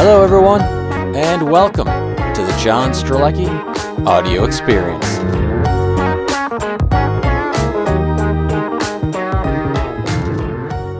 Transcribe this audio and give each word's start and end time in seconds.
Hello, 0.00 0.22
everyone, 0.22 0.62
and 1.16 1.50
welcome 1.50 1.86
to 1.86 2.42
the 2.42 2.56
John 2.62 2.92
Strelecky 2.92 3.48
Audio 4.06 4.44
Experience. 4.44 5.04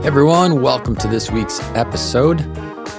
Everyone, 0.05 0.63
welcome 0.63 0.97
to 0.97 1.07
this 1.07 1.31
week's 1.31 1.61
episode. 1.77 2.39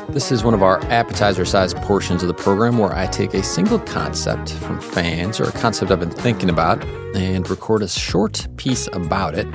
This 0.07 0.32
is 0.32 0.41
one 0.41 0.54
of 0.54 0.64
our 0.64 0.80
appetizer 0.86 1.43
sized 1.43 1.75
portions 1.80 2.21
of 2.23 2.29
the 2.29 2.34
program 2.34 2.77
where 2.77 2.95
I 2.95 3.05
take 3.05 3.34
a 3.34 3.43
single 3.43 3.79
concept 3.79 4.54
from 4.54 4.79
fans 4.79 5.41
or 5.41 5.50
a 5.50 5.52
concept 5.52 5.91
I've 5.91 6.00
been 6.00 6.11
thinking 6.11 6.50
about 6.50 6.81
and 7.13 7.50
record 7.50 7.81
a 7.81 7.89
short 7.89 8.47
piece 8.55 8.88
about 8.93 9.38
it. 9.38 9.47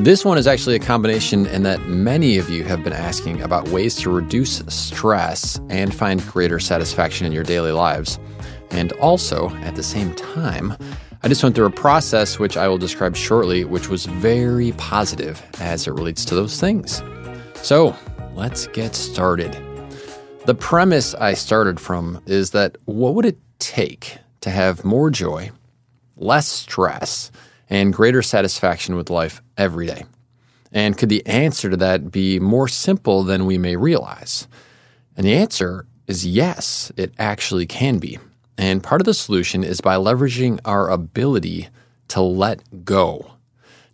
This 0.00 0.24
one 0.24 0.38
is 0.38 0.46
actually 0.46 0.76
a 0.76 0.78
combination 0.78 1.46
in 1.46 1.64
that 1.64 1.88
many 1.88 2.38
of 2.38 2.48
you 2.48 2.62
have 2.62 2.84
been 2.84 2.92
asking 2.92 3.42
about 3.42 3.66
ways 3.70 3.96
to 3.96 4.10
reduce 4.10 4.58
stress 4.68 5.60
and 5.70 5.92
find 5.92 6.24
greater 6.24 6.60
satisfaction 6.60 7.26
in 7.26 7.32
your 7.32 7.42
daily 7.42 7.72
lives. 7.72 8.20
And 8.70 8.92
also, 8.92 9.50
at 9.56 9.74
the 9.74 9.82
same 9.82 10.14
time, 10.14 10.76
I 11.24 11.28
just 11.28 11.42
went 11.42 11.56
through 11.56 11.66
a 11.66 11.70
process 11.70 12.38
which 12.38 12.56
I 12.56 12.68
will 12.68 12.78
describe 12.78 13.16
shortly, 13.16 13.64
which 13.64 13.88
was 13.88 14.06
very 14.06 14.70
positive 14.72 15.44
as 15.58 15.88
it 15.88 15.94
relates 15.94 16.24
to 16.26 16.36
those 16.36 16.60
things. 16.60 17.02
So, 17.54 17.96
let's 18.34 18.68
get 18.68 18.94
started. 18.94 19.50
The 20.46 20.54
premise 20.54 21.16
I 21.16 21.34
started 21.34 21.80
from 21.80 22.22
is 22.24 22.52
that 22.52 22.76
what 22.84 23.16
would 23.16 23.26
it 23.26 23.38
take 23.58 24.18
to 24.42 24.50
have 24.50 24.84
more 24.84 25.10
joy, 25.10 25.50
less 26.16 26.46
stress, 26.46 27.32
and 27.70 27.92
greater 27.92 28.22
satisfaction 28.22 28.96
with 28.96 29.10
life 29.10 29.42
every 29.56 29.86
day? 29.86 30.04
And 30.72 30.96
could 30.96 31.08
the 31.08 31.26
answer 31.26 31.70
to 31.70 31.76
that 31.78 32.10
be 32.10 32.38
more 32.38 32.68
simple 32.68 33.22
than 33.22 33.46
we 33.46 33.58
may 33.58 33.76
realize? 33.76 34.46
And 35.16 35.26
the 35.26 35.34
answer 35.34 35.86
is 36.06 36.26
yes, 36.26 36.92
it 36.96 37.12
actually 37.18 37.66
can 37.66 37.98
be. 37.98 38.18
And 38.56 38.82
part 38.82 39.00
of 39.00 39.04
the 39.04 39.14
solution 39.14 39.62
is 39.62 39.80
by 39.80 39.96
leveraging 39.96 40.60
our 40.64 40.90
ability 40.90 41.68
to 42.08 42.20
let 42.20 42.84
go. 42.84 43.32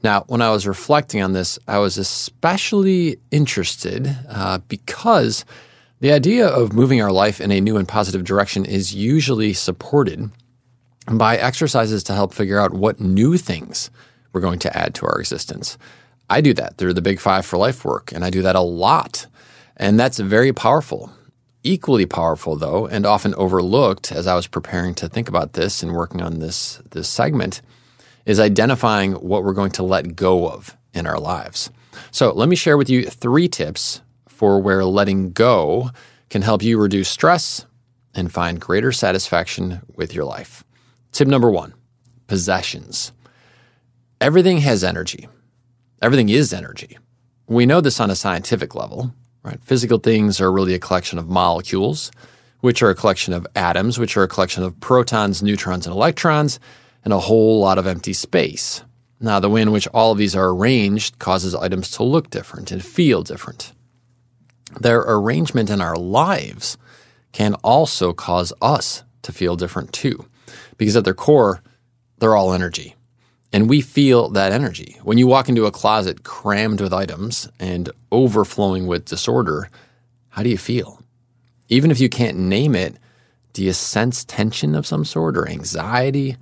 Now, 0.03 0.25
when 0.27 0.43
I 0.43 0.51
was 0.51 0.67
reflecting 0.67 1.23
on 1.23 1.33
this, 1.33 1.59
I 1.67 1.79
was 1.79 1.97
especially 1.97 3.19
interested 3.31 4.17
uh, 4.29 4.59
because 4.69 5.45
the 6.01 6.13
idea 6.13 6.47
of 6.47 6.75
moving 6.75 7.01
our 7.01 7.13
life 7.13 7.41
in 7.41 7.51
a 7.51 7.61
new 7.61 7.77
and 7.77 7.89
positive 7.89 8.25
direction 8.25 8.65
is 8.65 8.95
usually 8.95 9.55
supported 9.55 10.31
by 11.07 11.37
exercises 11.37 12.03
to 12.05 12.15
help 12.15 12.33
figure 12.33 12.59
out 12.59 12.73
what 12.73 13.01
new 13.01 13.37
things 13.37 13.91
we're 14.33 14.41
going 14.41 14.59
to 14.61 14.77
add 14.77 14.95
to 14.97 15.07
our 15.07 15.19
existence. 15.19 15.79
I 16.29 16.41
do 16.41 16.55
that 16.55 16.77
through 16.77 16.95
the 16.95 17.03
Big 17.03 17.21
Five 17.21 17.45
for 17.45 17.57
Life 17.57 17.85
work, 17.85 18.13
and 18.13 18.25
I 18.25 18.31
do 18.31 18.43
that 18.43 18.57
a 18.57 18.61
lot. 18.61 19.27
And 19.77 19.99
that's 19.99 20.19
very 20.19 20.53
powerful. 20.53 21.13
Equally 21.63 22.07
powerful, 22.07 22.57
though, 22.57 22.87
and 22.87 23.07
often 23.07 23.35
overlooked 23.35 24.13
as 24.13 24.27
I 24.27 24.35
was 24.35 24.47
preparing 24.47 24.95
to 24.97 25.09
think 25.09 25.29
about 25.29 25.55
this 25.55 25.83
and 25.83 25.93
working 25.93 26.23
on 26.23 26.39
this, 26.39 26.83
this 26.91 27.09
segment, 27.09 27.63
is 28.27 28.41
identifying 28.41 29.13
what 29.13 29.45
we're 29.45 29.53
going 29.53 29.73
to 29.73 29.83
let 29.83 30.17
go 30.17 30.49
of 30.49 30.77
in 30.93 31.07
our 31.07 31.19
lives. 31.19 31.71
So, 32.11 32.33
let 32.33 32.49
me 32.49 32.57
share 32.57 32.77
with 32.77 32.91
you 32.91 33.05
three 33.05 33.49
tips 33.49 34.01
for 34.29 34.61
where 34.61 34.85
letting 34.85 35.33
go 35.33 35.91
can 36.29 36.43
help 36.43 36.63
you 36.63 36.79
reduce 36.81 37.09
stress 37.09 37.67
and 38.15 38.33
find 38.33 38.61
greater 38.61 38.93
satisfaction 38.93 39.81
with 39.95 40.15
your 40.15 40.25
life. 40.25 40.64
Tip 41.15 41.29
number 41.29 41.49
one 41.49 41.75
possessions. 42.27 43.13
Everything 44.21 44.59
has 44.59 44.83
energy, 44.83 45.29
everything 46.03 46.29
is 46.29 46.53
energy. 46.53 46.99
We 47.47 47.67
know 47.67 47.81
this 47.81 48.01
on 48.01 48.11
a 48.11 48.17
scientific 48.17 48.75
level, 48.75 49.15
right? 49.45 49.63
Physical 49.63 49.99
things 49.99 50.41
are 50.41 50.51
really 50.51 50.75
a 50.75 50.81
collection 50.81 51.21
of 51.21 51.29
molecules, 51.29 52.11
which 52.63 52.83
are 52.83 52.91
a 52.91 52.97
collection 52.97 53.33
of 53.33 53.47
atoms, 53.55 53.97
which 53.97 54.17
are 54.17 54.25
a 54.25 54.29
collection 54.29 54.65
of 54.65 54.81
protons, 54.81 55.41
neutrons, 55.41 55.87
and 55.87 55.95
electrons, 55.95 56.59
and 57.05 57.13
a 57.13 57.21
whole 57.21 57.61
lot 57.61 57.79
of 57.79 57.87
empty 57.87 58.13
space. 58.13 58.83
Now, 59.21 59.39
the 59.39 59.49
way 59.51 59.63
in 59.63 59.71
which 59.71 59.87
all 59.89 60.11
of 60.11 60.19
these 60.19 60.35
are 60.35 60.49
arranged 60.49 61.21
causes 61.21 61.55
items 61.55 61.93
to 61.93 62.03
look 62.03 62.29
different 62.31 62.73
and 62.73 62.85
feel 62.85 63.23
different. 63.23 63.73
Their 64.81 64.99
arrangement 64.99 65.71
in 65.71 65.81
our 65.81 65.97
lives 65.97 66.77
can 67.31 67.55
also 67.63 68.13
cause 68.13 68.53
us 68.61 69.05
to 69.23 69.31
feel 69.31 69.55
different 69.55 69.93
too 69.93 70.27
because 70.77 70.97
at 70.97 71.05
their 71.05 71.15
core, 71.15 71.63
they're 72.19 72.37
all 72.37 72.53
energy. 72.53 72.95
And 73.53 73.69
we 73.69 73.81
feel 73.81 74.31
that 74.31 74.53
energy. 74.53 74.99
When 75.03 75.19
you 75.19 75.27
walk 75.27 75.49
into 75.49 75.67
a 75.67 75.71
closet 75.71 76.25
crammed 76.25 76.81
with 76.81 76.93
items 76.93 77.49
and 77.61 77.91
overflowing 78.11 78.87
with 78.87 79.05
disorder, 79.05 79.71
how 80.31 80.43
do 80.43 80.49
you 80.49 80.59
feel? 80.59 81.01
Even 81.69 81.91
if 81.91 82.01
you 82.01 82.09
can't 82.09 82.37
name 82.37 82.75
it, 82.75 82.97
do 83.53 83.63
you 83.63 83.73
sense 83.73 84.25
tension 84.25 84.75
of 84.75 84.87
some 84.87 85.05
sort 85.05 85.37
or 85.37 85.49
anxiety? 85.49 86.37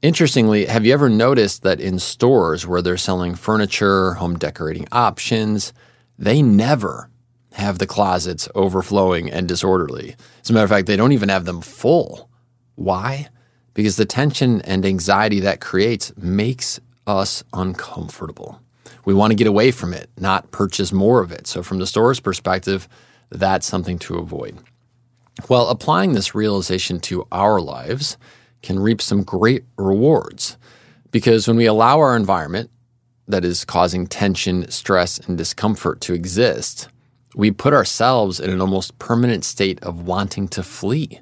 Interestingly, 0.00 0.66
have 0.66 0.86
you 0.86 0.92
ever 0.92 1.08
noticed 1.08 1.62
that 1.62 1.80
in 1.80 1.98
stores 1.98 2.66
where 2.66 2.82
they're 2.82 2.96
selling 2.96 3.34
furniture, 3.34 4.14
home 4.14 4.38
decorating 4.38 4.86
options, 4.92 5.72
they 6.18 6.42
never 6.42 7.10
have 7.52 7.78
the 7.78 7.86
closets 7.86 8.48
overflowing 8.54 9.30
and 9.30 9.46
disorderly. 9.48 10.16
As 10.42 10.50
a 10.50 10.52
matter 10.52 10.64
of 10.64 10.70
fact, 10.70 10.86
they 10.86 10.96
don't 10.96 11.12
even 11.12 11.28
have 11.28 11.44
them 11.44 11.60
full. 11.60 12.28
Why? 12.74 13.28
Because 13.74 13.96
the 13.96 14.04
tension 14.04 14.60
and 14.62 14.84
anxiety 14.84 15.40
that 15.40 15.60
creates 15.60 16.12
makes 16.16 16.80
us 17.06 17.42
uncomfortable. 17.52 18.60
We 19.04 19.14
want 19.14 19.32
to 19.32 19.36
get 19.36 19.46
away 19.46 19.70
from 19.70 19.92
it, 19.92 20.10
not 20.18 20.50
purchase 20.52 20.92
more 20.92 21.20
of 21.20 21.32
it. 21.32 21.46
So, 21.46 21.62
from 21.62 21.78
the 21.78 21.86
store's 21.86 22.20
perspective, 22.20 22.88
that's 23.30 23.66
something 23.66 23.98
to 24.00 24.18
avoid. 24.18 24.58
Well, 25.48 25.68
applying 25.68 26.12
this 26.12 26.34
realization 26.34 27.00
to 27.00 27.26
our 27.32 27.60
lives 27.60 28.16
can 28.62 28.78
reap 28.78 29.00
some 29.00 29.22
great 29.22 29.64
rewards 29.76 30.56
because 31.10 31.48
when 31.48 31.56
we 31.56 31.66
allow 31.66 31.98
our 31.98 32.16
environment 32.16 32.70
that 33.26 33.44
is 33.44 33.64
causing 33.64 34.06
tension, 34.06 34.70
stress, 34.70 35.18
and 35.18 35.38
discomfort 35.38 36.00
to 36.02 36.14
exist, 36.14 36.88
we 37.34 37.50
put 37.50 37.72
ourselves 37.72 38.40
in 38.40 38.50
an 38.50 38.60
almost 38.60 38.98
permanent 38.98 39.44
state 39.44 39.82
of 39.82 40.02
wanting 40.02 40.48
to 40.48 40.62
flee. 40.62 41.20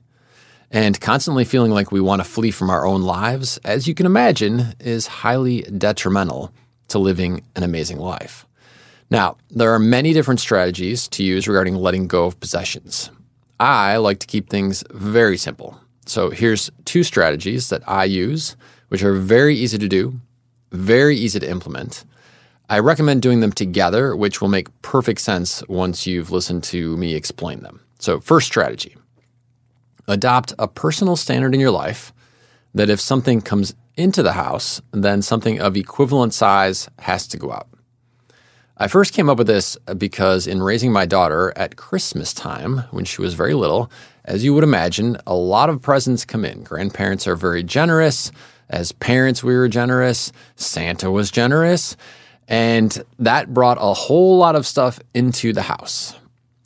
And 0.70 1.00
constantly 1.00 1.44
feeling 1.44 1.72
like 1.72 1.91
we 1.91 2.00
want 2.00 2.22
to 2.22 2.28
flee 2.28 2.53
from 2.53 2.70
our 2.70 2.86
own 2.86 3.03
lives, 3.03 3.58
as 3.64 3.88
you 3.88 3.94
can 3.94 4.06
imagine, 4.06 4.75
is 4.78 5.06
highly 5.06 5.62
detrimental 5.62 6.53
to 6.88 6.98
living 6.98 7.42
an 7.56 7.64
amazing 7.64 7.98
life. 7.98 8.47
Now, 9.10 9.36
there 9.50 9.72
are 9.75 9.81
many 9.81 10.12
different 10.12 10.38
strategies 10.38 11.08
to 11.08 11.25
use 11.25 11.48
regarding 11.48 11.75
letting 11.75 12.06
go 12.06 12.26
of 12.26 12.38
possessions. 12.38 13.10
I 13.58 13.97
like 13.97 14.20
to 14.20 14.26
keep 14.28 14.48
things 14.48 14.84
very 14.91 15.36
simple. 15.36 15.78
So 16.06 16.31
here's 16.31 16.70
two 16.84 17.02
strategies 17.02 17.69
that 17.70 17.82
I 17.88 18.04
use, 18.04 18.54
which 18.88 19.02
are 19.02 19.14
very 19.14 19.56
easy 19.56 19.78
to 19.78 19.88
do, 19.88 20.20
very 20.70 21.16
easy 21.16 21.41
to 21.41 21.50
implement. 21.50 22.04
I 22.69 22.78
recommend 22.78 23.22
doing 23.22 23.41
them 23.41 23.52
together, 23.52 24.14
which 24.14 24.41
will 24.41 24.48
make 24.48 24.69
perfect 24.82 25.20
sense 25.20 25.66
once 25.69 26.06
you've 26.06 26.31
listened 26.31 26.62
to 26.64 26.97
me 26.97 27.14
explain 27.14 27.60
them. 27.60 27.81
So, 27.98 28.20
first 28.20 28.47
strategy 28.47 28.94
adopt 30.10 30.53
a 30.59 30.69
personal 30.69 31.16
standard 31.16 31.54
in 31.54 31.60
your 31.60 31.71
life 31.71 32.12
that 32.75 32.91
if 32.91 33.00
something 33.00 33.41
comes 33.41 33.75
into 33.97 34.22
the 34.22 34.32
house, 34.32 34.81
then 34.93 35.22
something 35.22 35.60
of 35.60 35.76
equivalent 35.76 36.34
size 36.34 36.88
has 37.00 37.26
to 37.28 37.37
go 37.37 37.53
out. 37.53 37.69
I 38.76 38.88
first 38.88 39.12
came 39.12 39.28
up 39.28 39.38
with 39.38 39.47
this 39.47 39.76
because 39.99 40.47
in 40.47 40.62
raising 40.62 40.91
my 40.91 41.04
daughter 41.04 41.53
at 41.54 41.76
Christmas 41.76 42.32
time, 42.32 42.78
when 42.91 43.04
she 43.04 43.20
was 43.20 43.34
very 43.34 43.53
little, 43.53 43.91
as 44.25 44.43
you 44.43 44.54
would 44.54 44.65
imagine, 44.65 45.19
a 45.26 45.34
lot 45.34 45.69
of 45.69 45.82
presents 45.82 46.25
come 46.25 46.44
in. 46.44 46.62
Grandparents 46.62 47.26
are 47.26 47.37
very 47.37 47.62
generous. 47.62 48.32
As 48.70 48.93
parents, 48.93 49.44
we 49.44 49.54
were 49.54 49.69
generous. 49.69 50.32
Santa 50.56 51.10
was 51.10 51.31
generous. 51.31 51.97
And 52.49 53.03
that 53.19 53.52
brought 53.52 53.79
a 53.81 53.93
whole 53.93 54.38
lot 54.38 54.56
of 54.56 54.67
stuff 54.67 54.99
into 55.14 55.52
the 55.52 55.62
house. 55.62 56.14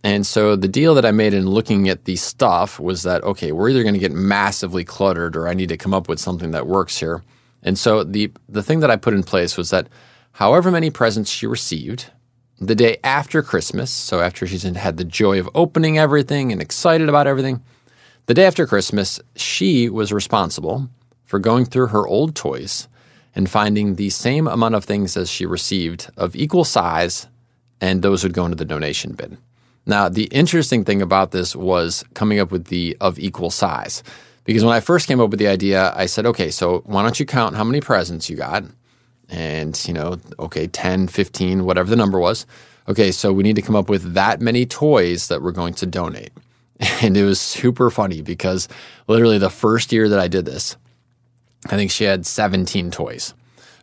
And 0.05 0.27
so 0.27 0.55
the 0.55 0.69
deal 0.69 0.95
that 0.97 1.07
I 1.07 1.13
made 1.13 1.33
in 1.33 1.49
looking 1.49 1.89
at 1.89 2.05
the 2.05 2.17
stuff 2.17 2.79
was 2.79 3.05
that, 3.05 3.25
okay, 3.25 3.53
we're 3.53 3.71
either 3.71 3.83
going 3.83 3.95
to 3.95 4.01
get 4.01 4.13
massively 4.13 4.85
cluttered 4.85 5.35
or 5.35 5.49
I 5.49 5.55
need 5.55 5.71
to 5.71 5.79
come 5.79 5.95
up 5.95 6.11
with 6.11 6.21
something 6.21 6.51
that 6.51 6.67
works 6.67 6.99
here. 6.99 7.25
And 7.63 7.79
so 7.79 8.05
the, 8.05 8.31
the 8.47 8.63
thing 8.63 8.81
that 8.81 8.91
I 8.91 8.97
put 8.97 9.15
in 9.15 9.23
place 9.23 9.57
was 9.57 9.71
that 9.71 9.89
however 10.33 10.71
many 10.71 10.91
presents 10.91 11.31
she 11.31 11.47
received, 11.47 12.11
the 12.61 12.75
day 12.75 12.99
after 13.03 13.43
Christmas, 13.43 13.91
so 13.91 14.21
after 14.21 14.47
she's 14.47 14.63
had 14.63 14.99
the 14.99 15.05
joy 15.05 15.41
of 15.41 15.49
opening 15.55 15.97
everything 15.97 16.53
and 16.53 16.61
excited 16.61 17.09
about 17.09 17.27
everything, 17.27 17.63
the 18.27 18.35
day 18.35 18.45
after 18.45 18.67
Christmas, 18.67 19.21
she 19.37 19.89
was 19.89 20.13
responsible 20.13 20.91
for 21.25 21.39
going 21.39 21.65
through 21.65 21.89
her 21.89 22.07
old 22.07 22.37
toys 22.37 22.89
and 23.35 23.51
finding 23.51 23.95
the 23.95 24.11
same 24.11 24.47
amount 24.47 24.75
of 24.75 24.85
things 24.85 25.17
as 25.17 25.31
she 25.31 25.47
received 25.47 26.11
of 26.19 26.37
equal 26.37 26.65
size, 26.65 27.27
and 27.81 28.03
those 28.03 28.23
would 28.23 28.35
go 28.35 28.45
into 28.45 28.57
the 28.57 28.67
donation 28.67 29.15
bin. 29.15 29.39
Now, 29.87 30.09
the 30.09 30.25
interesting 30.25 30.85
thing 30.85 31.03
about 31.03 31.31
this 31.31 31.55
was 31.55 32.05
coming 32.15 32.41
up 32.41 32.51
with 32.51 32.67
the 32.67 32.97
of 33.01 33.19
equal 33.19 33.51
size. 33.51 34.03
Because 34.45 34.65
when 34.65 34.75
I 34.75 34.81
first 34.81 35.09
came 35.09 35.21
up 35.21 35.31
with 35.31 35.39
the 35.39 35.49
idea, 35.49 35.93
I 35.97 36.07
said, 36.07 36.27
okay, 36.27 36.51
so 36.51 36.83
why 36.85 37.03
don't 37.03 37.19
you 37.19 37.27
count 37.27 37.57
how 37.57 37.65
many 37.65 37.81
presents 37.81 38.29
you 38.29 38.37
got? 38.37 38.65
And, 39.29 39.81
you 39.89 39.95
know, 39.95 40.19
okay, 40.39 40.67
10, 40.67 41.09
15, 41.09 41.65
whatever 41.65 41.89
the 41.89 41.97
number 41.97 42.19
was. 42.19 42.47
Okay, 42.87 43.11
so 43.11 43.33
we 43.33 43.43
need 43.43 43.57
to 43.57 43.63
come 43.63 43.77
up 43.77 43.89
with 43.89 44.13
that 44.13 44.43
many 44.43 44.67
toys 44.67 45.29
that 45.29 45.43
we're 45.43 45.53
going 45.53 45.75
to 45.75 45.87
donate. 45.87 46.33
And 47.01 47.17
it 47.17 47.25
was 47.25 47.41
super 47.41 47.89
funny 47.89 48.21
because 48.21 48.69
literally 49.07 49.39
the 49.39 49.49
first 49.49 49.93
year 49.93 50.09
that 50.09 50.19
I 50.19 50.27
did 50.27 50.45
this, 50.45 50.77
I 51.67 51.77
think 51.77 51.91
she 51.91 52.05
had 52.05 52.27
17 52.27 52.91
toys 52.91 53.33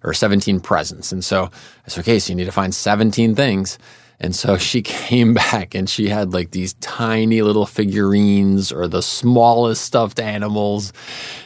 or 0.04 0.14
17 0.14 0.60
presents. 0.60 1.12
And 1.12 1.24
so 1.24 1.46
I 1.86 1.90
said, 1.90 2.02
okay, 2.02 2.20
so 2.20 2.32
you 2.32 2.36
need 2.36 2.46
to 2.46 2.52
find 2.52 2.76
17 2.76 3.34
things. 3.34 3.80
And 4.22 4.36
so 4.36 4.56
she 4.56 4.82
came 4.84 5.34
back 5.34 5.76
and 5.76 5.90
she 5.90 6.08
had 6.08 6.32
like 6.32 6.52
these 6.52 6.74
tiny 6.76 7.42
little 7.42 7.66
figurines 7.66 8.72
or 8.72 8.88
the 8.88 9.02
smallest 9.02 9.84
stuffed 9.84 10.20
animals. 10.20 10.94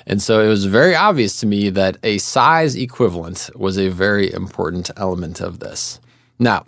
And 0.05 0.21
so 0.21 0.41
it 0.41 0.47
was 0.47 0.65
very 0.65 0.93
obvious 0.93 1.39
to 1.39 1.47
me 1.47 1.69
that 1.71 1.97
a 2.03 2.19
size 2.19 2.75
equivalent 2.75 3.49
was 3.55 3.79
a 3.79 3.87
very 3.87 4.31
important 4.31 4.91
element 4.97 5.41
of 5.41 5.59
this. 5.59 5.99
Now, 6.37 6.65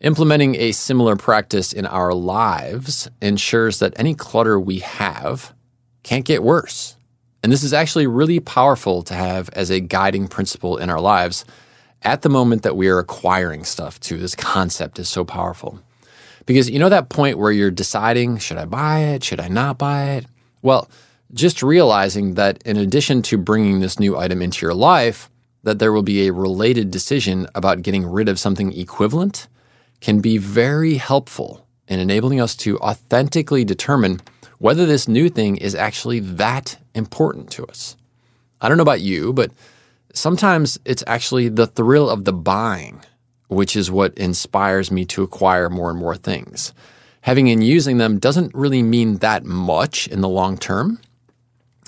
implementing 0.00 0.54
a 0.56 0.72
similar 0.72 1.16
practice 1.16 1.72
in 1.72 1.86
our 1.86 2.12
lives 2.12 3.08
ensures 3.22 3.78
that 3.78 3.98
any 3.98 4.14
clutter 4.14 4.60
we 4.60 4.80
have 4.80 5.54
can't 6.02 6.24
get 6.24 6.42
worse. 6.42 6.96
And 7.42 7.52
this 7.52 7.62
is 7.62 7.72
actually 7.72 8.06
really 8.06 8.40
powerful 8.40 9.02
to 9.04 9.14
have 9.14 9.48
as 9.50 9.70
a 9.70 9.80
guiding 9.80 10.28
principle 10.28 10.76
in 10.76 10.90
our 10.90 11.00
lives 11.00 11.44
at 12.02 12.22
the 12.22 12.28
moment 12.28 12.62
that 12.62 12.76
we 12.76 12.88
are 12.88 12.98
acquiring 12.98 13.64
stuff 13.64 13.98
too. 14.00 14.18
This 14.18 14.34
concept 14.34 14.98
is 14.98 15.08
so 15.08 15.24
powerful. 15.24 15.80
Because 16.46 16.70
you 16.70 16.78
know 16.78 16.88
that 16.88 17.08
point 17.08 17.38
where 17.38 17.50
you're 17.50 17.70
deciding, 17.70 18.38
should 18.38 18.58
I 18.58 18.64
buy 18.66 19.00
it? 19.00 19.24
Should 19.24 19.40
I 19.40 19.48
not 19.48 19.78
buy 19.78 20.10
it? 20.10 20.26
Well, 20.62 20.88
just 21.34 21.62
realizing 21.62 22.34
that 22.34 22.62
in 22.64 22.76
addition 22.76 23.22
to 23.22 23.36
bringing 23.36 23.80
this 23.80 23.98
new 23.98 24.16
item 24.16 24.40
into 24.40 24.64
your 24.64 24.74
life, 24.74 25.28
that 25.64 25.80
there 25.80 25.92
will 25.92 26.04
be 26.04 26.26
a 26.26 26.32
related 26.32 26.92
decision 26.92 27.48
about 27.54 27.82
getting 27.82 28.06
rid 28.06 28.28
of 28.28 28.38
something 28.38 28.72
equivalent 28.78 29.48
can 30.00 30.20
be 30.20 30.38
very 30.38 30.94
helpful 30.94 31.66
in 31.88 31.98
enabling 31.98 32.40
us 32.40 32.54
to 32.54 32.78
authentically 32.78 33.64
determine 33.64 34.20
whether 34.58 34.86
this 34.86 35.08
new 35.08 35.28
thing 35.28 35.56
is 35.56 35.74
actually 35.74 36.20
that 36.20 36.78
important 36.94 37.50
to 37.50 37.66
us. 37.66 37.96
I 38.60 38.68
don't 38.68 38.78
know 38.78 38.82
about 38.82 39.00
you, 39.00 39.32
but 39.32 39.50
sometimes 40.16 40.78
it's 40.84 41.04
actually 41.06 41.48
the 41.48 41.66
thrill 41.66 42.08
of 42.08 42.24
the 42.24 42.32
buying, 42.32 43.02
which 43.48 43.76
is 43.76 43.90
what 43.90 44.16
inspires 44.16 44.90
me 44.90 45.04
to 45.04 45.22
acquire 45.22 45.68
more 45.70 45.90
and 45.90 45.98
more 45.98 46.16
things. 46.16 46.72
Having 47.20 47.50
and 47.50 47.64
using 47.64 47.98
them 47.98 48.18
doesn't 48.18 48.54
really 48.54 48.82
mean 48.82 49.18
that 49.18 49.44
much 49.44 50.06
in 50.08 50.20
the 50.20 50.28
long 50.28 50.56
term. 50.56 51.00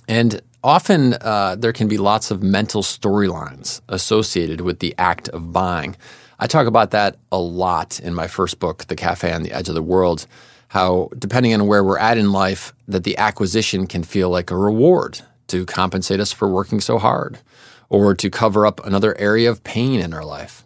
And 0.07 0.41
often 0.63 1.15
uh, 1.15 1.57
there 1.59 1.73
can 1.73 1.89
be 1.89 1.99
lots 1.99 2.31
of 2.31 2.43
mental 2.43 2.83
storylines 2.83 3.81
associated 3.89 4.61
with 4.61 4.81
the 4.81 4.95
act 4.99 5.29
of 5.31 5.53
buying. 5.53 5.97
I 6.41 6.47
talk 6.47 6.67
about 6.67 6.91
that 6.91 7.17
a 7.33 7.39
lot 7.39 8.01
in 8.01 8.15
my 8.15 8.27
first 8.27 8.59
book, 8.59 8.87
The 8.87 8.97
Cafe 8.97 9.33
on 9.33 9.43
the 9.43 9.53
Edge 9.53 9.69
of 9.69 9.75
the 9.75 9.83
World. 9.83 10.27
How, 10.69 11.09
depending 11.19 11.55
on 11.55 11.67
where 11.67 11.83
we're 11.83 11.99
at 11.99 12.19
in 12.19 12.31
life, 12.31 12.75
that 12.89 13.05
the 13.05 13.17
acquisition 13.17 13.87
can 13.87 14.05
feel 14.05 14.29
like 14.29 14.51
a 14.51 14.57
reward 14.57 15.21
to 15.49 15.65
compensate 15.65 16.21
us 16.21 16.31
for 16.31 16.47
working 16.47 16.81
so 16.81 16.99
hard 16.99 17.39
or 17.89 18.15
to 18.15 18.31
cover 18.31 18.67
up 18.67 18.85
another 18.85 19.17
area 19.19 19.51
of 19.51 19.65
pain 19.65 20.01
in 20.01 20.13
our 20.13 20.25
life. 20.25 20.65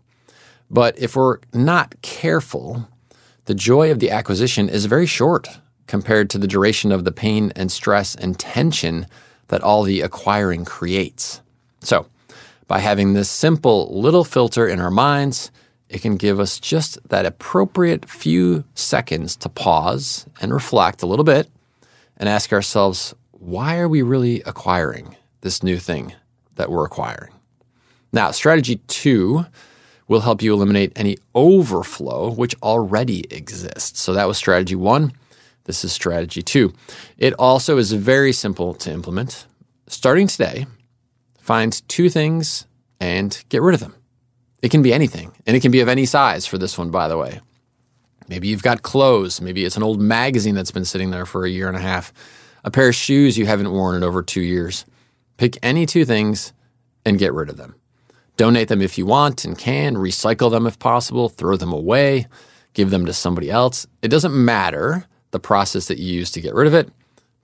But 0.71 0.99
if 0.99 1.17
we're 1.17 1.39
not 1.53 2.01
careful, 2.03 2.89
the 3.45 3.55
joy 3.55 3.91
of 3.91 3.99
the 3.99 4.11
acquisition 4.11 4.69
is 4.69 4.87
very 4.87 5.07
short 5.07 5.49
compared 5.87 6.31
to 6.31 6.39
the 6.39 6.47
duration 6.47 6.91
of 6.91 7.05
the 7.05 7.13
pain 7.13 7.53
and 7.55 7.71
stress 7.71 8.15
and 8.15 8.39
tension 8.39 9.07
that 9.49 9.63
all 9.63 9.83
the 9.83 10.01
acquiring 10.01 10.65
creates. 10.65 11.43
So, 11.81 12.07
by 12.67 12.79
having 12.79 13.13
this 13.13 13.31
simple 13.31 14.01
little 14.01 14.25
filter 14.25 14.67
in 14.67 14.81
our 14.81 14.91
minds, 14.91 15.51
it 15.91 16.01
can 16.01 16.17
give 16.17 16.41
us 16.41 16.59
just 16.59 16.99
that 17.11 17.27
appropriate 17.27 18.09
few 18.09 18.65
seconds 18.75 19.37
to 19.37 19.51
pause 19.51 20.25
and 20.41 20.55
reflect 20.55 21.03
a 21.03 21.07
little 21.07 21.25
bit 21.25 21.51
and 22.17 22.29
ask 22.29 22.51
ourselves, 22.53 23.15
why 23.33 23.79
are 23.79 23.89
we 23.89 24.01
really 24.01 24.41
acquiring 24.47 25.17
this 25.43 25.63
new 25.63 25.77
thing 25.77 26.15
that 26.57 26.71
we're 26.71 26.85
acquiring. 26.85 27.33
Now, 28.13 28.31
strategy 28.31 28.77
two 28.89 29.47
will 30.09 30.21
help 30.21 30.43
you 30.43 30.53
eliminate 30.53 30.93
any 30.97 31.17
overflow 31.35 32.31
which 32.31 32.55
already 32.63 33.25
exists. 33.35 34.01
So 34.01 34.13
that 34.13 34.29
was 34.29 34.37
strategy 34.37 34.75
one. 34.75 35.13
This 35.65 35.85
is 35.85 35.93
strategy 35.93 36.43
two. 36.43 36.75
It 37.17 37.33
also 37.35 37.79
is 37.79 37.93
very 37.93 38.33
simple 38.33 38.75
to 38.75 38.91
implement. 38.91 39.47
Starting 39.87 40.27
today, 40.27 40.67
find 41.41 41.87
two 41.89 42.11
things 42.11 42.67
and 43.01 43.43
get 43.49 43.63
rid 43.63 43.75
of 43.75 43.81
them. 43.81 43.95
It 44.61 44.71
can 44.71 44.83
be 44.83 44.93
anything, 44.93 45.33
and 45.47 45.57
it 45.57 45.61
can 45.61 45.73
be 45.73 45.81
of 45.81 45.89
any 45.89 46.07
size 46.07 46.47
for 46.47 46.57
this 46.57 46.79
one, 46.79 46.91
by 46.91 47.09
the 47.09 47.17
way. 47.17 47.41
Maybe 48.29 48.49
you've 48.49 48.63
got 48.63 48.83
clothes. 48.83 49.41
Maybe 49.41 49.65
it's 49.65 49.77
an 49.77 49.83
old 49.83 50.01
magazine 50.01 50.55
that's 50.55 50.71
been 50.71 50.85
sitting 50.85 51.11
there 51.11 51.27
for 51.27 51.45
a 51.45 51.51
year 51.51 51.69
and 51.69 51.77
a 51.77 51.81
half, 51.81 52.13
a 52.65 52.71
pair 52.71 52.89
of 52.89 52.95
shoes 52.95 53.37
you 53.37 53.47
haven't 53.47 53.73
worn 53.73 53.97
in 53.97 54.05
over 54.05 54.23
two 54.23 54.41
years. 54.41 54.85
Pick 55.37 55.59
any 55.63 55.87
two 55.87 56.05
things 56.05 56.53
and 57.05 57.19
get 57.19 57.33
rid 57.33 57.49
of 57.49 57.57
them. 57.57 57.75
Donate 58.37 58.69
them 58.69 58.81
if 58.81 58.97
you 58.97 59.07
want 59.07 59.45
and 59.45 59.59
can, 59.59 59.97
recycle 59.97 60.51
them 60.51 60.67
if 60.67 60.79
possible, 60.79 61.29
throw 61.29 61.57
them 61.57 61.73
away, 61.73 62.27
give 62.75 62.91
them 62.91 63.07
to 63.07 63.13
somebody 63.13 63.51
else. 63.51 63.87
It 64.01 64.09
doesn't 64.09 64.35
matter 64.35 65.05
the 65.31 65.41
process 65.41 65.89
that 65.89 65.99
you 65.99 66.13
use 66.13 66.31
to 66.33 66.41
get 66.41 66.55
rid 66.55 66.67
of 66.67 66.75
it, 66.75 66.91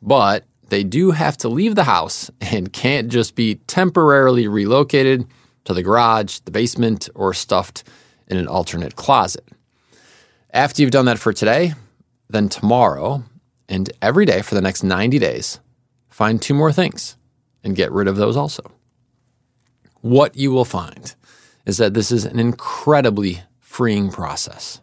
but 0.00 0.44
they 0.68 0.84
do 0.84 1.10
have 1.10 1.36
to 1.38 1.48
leave 1.48 1.74
the 1.74 1.84
house 1.84 2.30
and 2.40 2.72
can't 2.72 3.08
just 3.08 3.34
be 3.34 3.56
temporarily 3.66 4.48
relocated 4.48 5.26
to 5.64 5.74
the 5.74 5.82
garage, 5.82 6.38
the 6.40 6.50
basement, 6.50 7.08
or 7.14 7.34
stuffed 7.34 7.84
in 8.26 8.36
an 8.38 8.48
alternate 8.48 8.96
closet. 8.96 9.46
After 10.50 10.80
you've 10.80 10.90
done 10.90 11.06
that 11.06 11.18
for 11.18 11.32
today, 11.32 11.74
then 12.30 12.48
tomorrow 12.48 13.24
and 13.68 13.90
every 14.00 14.24
day 14.24 14.40
for 14.40 14.54
the 14.54 14.62
next 14.62 14.82
90 14.82 15.18
days, 15.18 15.60
find 16.08 16.40
two 16.40 16.54
more 16.54 16.72
things 16.72 17.17
and 17.64 17.76
get 17.76 17.92
rid 17.92 18.08
of 18.08 18.16
those 18.16 18.36
also. 18.36 18.62
What 20.00 20.36
you 20.36 20.50
will 20.52 20.64
find 20.64 21.14
is 21.66 21.76
that 21.78 21.94
this 21.94 22.10
is 22.10 22.24
an 22.24 22.38
incredibly 22.38 23.42
freeing 23.60 24.10
process. 24.10 24.80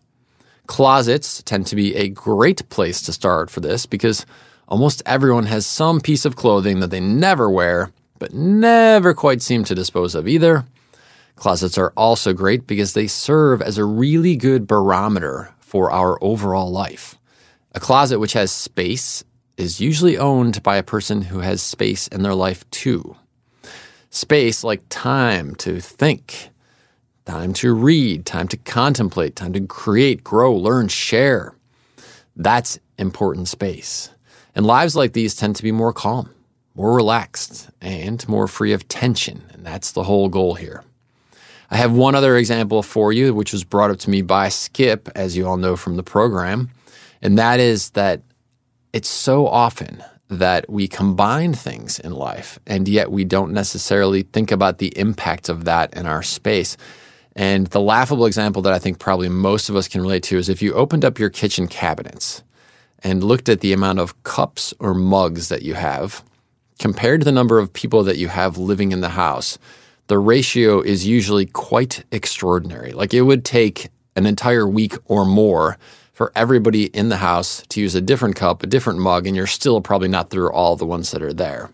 Closets 0.67 1.43
tend 1.43 1.67
to 1.67 1.75
be 1.75 1.95
a 1.95 2.09
great 2.09 2.67
place 2.69 3.01
to 3.03 3.13
start 3.13 3.49
for 3.49 3.59
this 3.59 3.85
because 3.85 4.25
almost 4.67 5.01
everyone 5.05 5.45
has 5.45 5.65
some 5.65 6.01
piece 6.01 6.25
of 6.25 6.35
clothing 6.35 6.79
that 6.79 6.89
they 6.89 6.99
never 6.99 7.49
wear, 7.49 7.91
but 8.19 8.33
never 8.33 9.13
quite 9.13 9.41
seem 9.41 9.63
to 9.63 9.75
dispose 9.75 10.15
of 10.15 10.27
either. 10.27 10.65
Closets 11.35 11.77
are 11.77 11.93
also 11.97 12.33
great 12.33 12.65
because 12.65 12.93
they 12.93 13.07
serve 13.07 13.61
as 13.61 13.77
a 13.77 13.85
really 13.85 14.35
good 14.35 14.67
barometer 14.67 15.53
for 15.59 15.91
our 15.91 16.17
overall 16.23 16.71
life. 16.71 17.15
A 17.73 17.79
closet 17.79 18.19
which 18.19 18.33
has 18.33 18.51
space 18.51 19.23
is 19.57 19.79
usually 19.79 20.17
owned 20.17 20.61
by 20.63 20.77
a 20.77 20.83
person 20.83 21.23
who 21.23 21.39
has 21.39 21.61
space 21.61 22.07
in 22.07 22.23
their 22.23 22.35
life 22.35 22.69
too. 22.71 23.15
Space 24.09 24.63
like 24.63 24.83
time 24.89 25.55
to 25.55 25.79
think, 25.79 26.49
time 27.25 27.53
to 27.53 27.73
read, 27.73 28.25
time 28.25 28.47
to 28.47 28.57
contemplate, 28.57 29.35
time 29.35 29.53
to 29.53 29.61
create, 29.61 30.23
grow, 30.23 30.53
learn, 30.53 30.87
share. 30.87 31.53
That's 32.35 32.79
important 32.97 33.47
space. 33.47 34.09
And 34.55 34.65
lives 34.65 34.95
like 34.95 35.13
these 35.13 35.35
tend 35.35 35.55
to 35.57 35.63
be 35.63 35.71
more 35.71 35.93
calm, 35.93 36.29
more 36.75 36.95
relaxed, 36.95 37.69
and 37.81 38.27
more 38.27 38.47
free 38.47 38.73
of 38.73 38.87
tension. 38.87 39.43
And 39.51 39.65
that's 39.65 39.91
the 39.91 40.03
whole 40.03 40.29
goal 40.29 40.55
here. 40.55 40.83
I 41.71 41.77
have 41.77 41.91
one 41.91 42.15
other 42.15 42.37
example 42.37 42.83
for 42.83 43.11
you, 43.11 43.33
which 43.33 43.51
was 43.51 43.63
brought 43.63 43.91
up 43.91 43.97
to 43.99 44.09
me 44.09 44.21
by 44.21 44.49
Skip, 44.49 45.09
as 45.15 45.35
you 45.35 45.47
all 45.47 45.57
know 45.57 45.75
from 45.75 45.97
the 45.97 46.03
program. 46.03 46.69
And 47.21 47.37
that 47.37 47.59
is 47.59 47.89
that 47.91 48.21
it's 48.95 49.09
so 49.09 49.45
often 49.45 50.01
that 50.29 50.69
we 50.69 50.87
combine 50.87 51.53
things 51.53 51.99
in 51.99 52.13
life, 52.13 52.57
and 52.65 52.87
yet 52.87 53.11
we 53.11 53.25
don't 53.25 53.51
necessarily 53.51 54.23
think 54.23 54.53
about 54.53 54.77
the 54.77 54.97
impact 54.97 55.49
of 55.49 55.65
that 55.65 55.93
in 55.93 56.05
our 56.05 56.23
space. 56.23 56.77
And 57.35 57.67
the 57.67 57.81
laughable 57.81 58.25
example 58.25 58.61
that 58.61 58.71
I 58.71 58.79
think 58.79 58.97
probably 58.97 59.27
most 59.27 59.67
of 59.67 59.75
us 59.75 59.89
can 59.89 59.99
relate 59.99 60.23
to 60.23 60.37
is 60.37 60.47
if 60.47 60.61
you 60.61 60.73
opened 60.73 61.03
up 61.03 61.19
your 61.19 61.29
kitchen 61.29 61.67
cabinets 61.67 62.41
and 63.03 63.21
looked 63.21 63.49
at 63.49 63.59
the 63.59 63.73
amount 63.73 63.99
of 63.99 64.23
cups 64.23 64.73
or 64.79 64.93
mugs 64.93 65.49
that 65.49 65.61
you 65.61 65.73
have 65.73 66.23
compared 66.79 67.19
to 67.19 67.25
the 67.25 67.33
number 67.33 67.59
of 67.59 67.73
people 67.73 68.01
that 68.03 68.17
you 68.17 68.29
have 68.29 68.57
living 68.57 68.93
in 68.93 69.01
the 69.01 69.09
house, 69.09 69.57
the 70.07 70.17
ratio 70.17 70.79
is 70.79 71.05
usually 71.05 71.45
quite 71.45 72.05
extraordinary. 72.13 72.93
Like 72.93 73.13
it 73.13 73.23
would 73.23 73.43
take 73.43 73.89
an 74.15 74.25
entire 74.25 74.65
week 74.65 74.95
or 75.03 75.25
more 75.25 75.77
for 76.15 76.31
everybody 76.33 76.85
in 76.85 77.09
the 77.09 77.17
house 77.17 77.61
to 77.67 77.81
use 77.81 77.93
a 77.93 77.99
different 77.99 78.37
cup, 78.37 78.63
a 78.63 78.67
different 78.67 78.99
mug, 78.99 79.27
and 79.27 79.35
you're 79.35 79.45
still 79.45 79.81
probably 79.81 80.07
not 80.07 80.29
through 80.29 80.49
all 80.49 80.77
the 80.77 80.85
ones 80.85 81.11
that 81.11 81.21
are 81.21 81.33
there. 81.33 81.69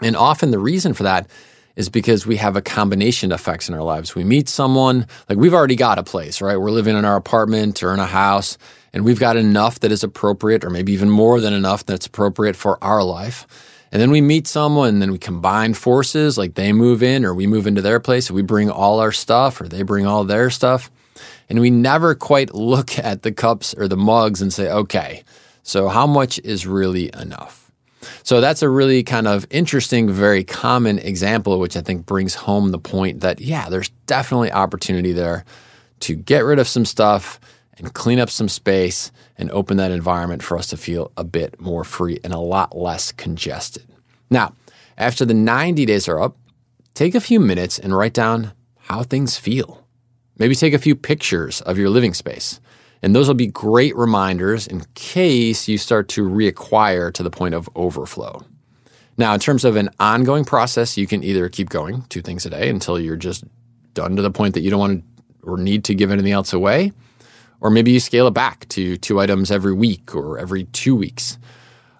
And 0.00 0.16
often 0.16 0.52
the 0.52 0.60
reason 0.60 0.94
for 0.94 1.02
that 1.02 1.28
is 1.74 1.88
because 1.88 2.24
we 2.24 2.36
have 2.36 2.54
a 2.54 2.62
combination 2.62 3.32
of 3.32 3.40
effects 3.40 3.68
in 3.68 3.74
our 3.74 3.82
lives. 3.82 4.14
We 4.14 4.22
meet 4.22 4.48
someone, 4.48 5.08
like 5.28 5.38
we've 5.38 5.54
already 5.54 5.74
got 5.74 5.98
a 5.98 6.04
place, 6.04 6.40
right? 6.40 6.56
We're 6.56 6.70
living 6.70 6.96
in 6.96 7.04
our 7.04 7.16
apartment 7.16 7.82
or 7.82 7.92
in 7.92 7.98
a 7.98 8.06
house, 8.06 8.58
and 8.92 9.04
we've 9.04 9.18
got 9.18 9.36
enough 9.36 9.80
that 9.80 9.90
is 9.90 10.04
appropriate, 10.04 10.64
or 10.64 10.70
maybe 10.70 10.92
even 10.92 11.10
more 11.10 11.40
than 11.40 11.52
enough 11.52 11.84
that's 11.84 12.06
appropriate 12.06 12.54
for 12.54 12.82
our 12.82 13.02
life. 13.02 13.44
And 13.90 14.00
then 14.00 14.12
we 14.12 14.20
meet 14.20 14.46
someone, 14.46 14.90
and 14.90 15.02
then 15.02 15.10
we 15.10 15.18
combine 15.18 15.74
forces, 15.74 16.38
like 16.38 16.54
they 16.54 16.72
move 16.72 17.02
in 17.02 17.24
or 17.24 17.34
we 17.34 17.48
move 17.48 17.66
into 17.66 17.82
their 17.82 17.98
place, 17.98 18.30
we 18.30 18.42
bring 18.42 18.70
all 18.70 19.00
our 19.00 19.10
stuff 19.10 19.60
or 19.60 19.66
they 19.66 19.82
bring 19.82 20.06
all 20.06 20.22
their 20.22 20.48
stuff. 20.48 20.92
And 21.48 21.60
we 21.60 21.70
never 21.70 22.14
quite 22.14 22.54
look 22.54 22.98
at 22.98 23.22
the 23.22 23.32
cups 23.32 23.74
or 23.74 23.88
the 23.88 23.96
mugs 23.96 24.42
and 24.42 24.52
say, 24.52 24.70
okay, 24.70 25.24
So, 25.62 25.88
how 25.88 26.06
much 26.06 26.38
is 26.44 26.66
really 26.66 27.10
enough? 27.14 27.70
So, 28.22 28.40
that's 28.40 28.62
a 28.62 28.68
really 28.68 29.02
kind 29.02 29.26
of 29.26 29.46
interesting, 29.50 30.10
very 30.10 30.44
common 30.44 30.98
example, 30.98 31.58
which 31.58 31.76
I 31.76 31.80
think 31.80 32.06
brings 32.06 32.34
home 32.34 32.70
the 32.70 32.78
point 32.78 33.20
that, 33.20 33.40
yeah, 33.40 33.68
there's 33.68 33.90
definitely 34.06 34.52
opportunity 34.52 35.12
there 35.12 35.44
to 36.00 36.14
get 36.14 36.44
rid 36.44 36.58
of 36.58 36.68
some 36.68 36.84
stuff 36.84 37.40
and 37.76 37.94
clean 37.94 38.18
up 38.18 38.30
some 38.30 38.48
space 38.48 39.12
and 39.36 39.50
open 39.50 39.76
that 39.76 39.90
environment 39.90 40.42
for 40.42 40.58
us 40.58 40.66
to 40.68 40.76
feel 40.76 41.12
a 41.16 41.24
bit 41.24 41.60
more 41.60 41.84
free 41.84 42.18
and 42.24 42.32
a 42.32 42.38
lot 42.38 42.76
less 42.76 43.12
congested. 43.12 43.86
Now, 44.30 44.54
after 44.96 45.24
the 45.24 45.34
90 45.34 45.86
days 45.86 46.08
are 46.08 46.20
up, 46.20 46.36
take 46.94 47.14
a 47.14 47.20
few 47.20 47.38
minutes 47.38 47.78
and 47.78 47.96
write 47.96 48.14
down 48.14 48.52
how 48.76 49.02
things 49.02 49.36
feel. 49.36 49.86
Maybe 50.38 50.54
take 50.54 50.74
a 50.74 50.78
few 50.78 50.94
pictures 50.94 51.60
of 51.62 51.78
your 51.78 51.90
living 51.90 52.14
space. 52.14 52.60
And 53.02 53.14
those 53.14 53.28
will 53.28 53.34
be 53.34 53.46
great 53.46 53.96
reminders 53.96 54.66
in 54.66 54.84
case 54.94 55.68
you 55.68 55.78
start 55.78 56.08
to 56.10 56.28
reacquire 56.28 57.12
to 57.12 57.22
the 57.22 57.30
point 57.30 57.54
of 57.54 57.68
overflow. 57.76 58.44
Now, 59.16 59.34
in 59.34 59.40
terms 59.40 59.64
of 59.64 59.76
an 59.76 59.90
ongoing 59.98 60.44
process, 60.44 60.96
you 60.96 61.06
can 61.06 61.22
either 61.24 61.48
keep 61.48 61.68
going 61.68 62.02
two 62.08 62.22
things 62.22 62.46
a 62.46 62.50
day 62.50 62.68
until 62.68 62.98
you're 62.98 63.16
just 63.16 63.44
done 63.94 64.16
to 64.16 64.22
the 64.22 64.30
point 64.30 64.54
that 64.54 64.60
you 64.60 64.70
don't 64.70 64.80
want 64.80 65.00
to 65.00 65.18
or 65.48 65.56
need 65.56 65.84
to 65.84 65.94
give 65.94 66.10
anything 66.10 66.32
else 66.32 66.52
away, 66.52 66.92
or 67.60 67.70
maybe 67.70 67.90
you 67.90 68.00
scale 68.00 68.26
it 68.26 68.34
back 68.34 68.68
to 68.68 68.96
two 68.98 69.20
items 69.20 69.50
every 69.50 69.72
week 69.72 70.14
or 70.14 70.38
every 70.38 70.64
two 70.64 70.94
weeks. 70.94 71.38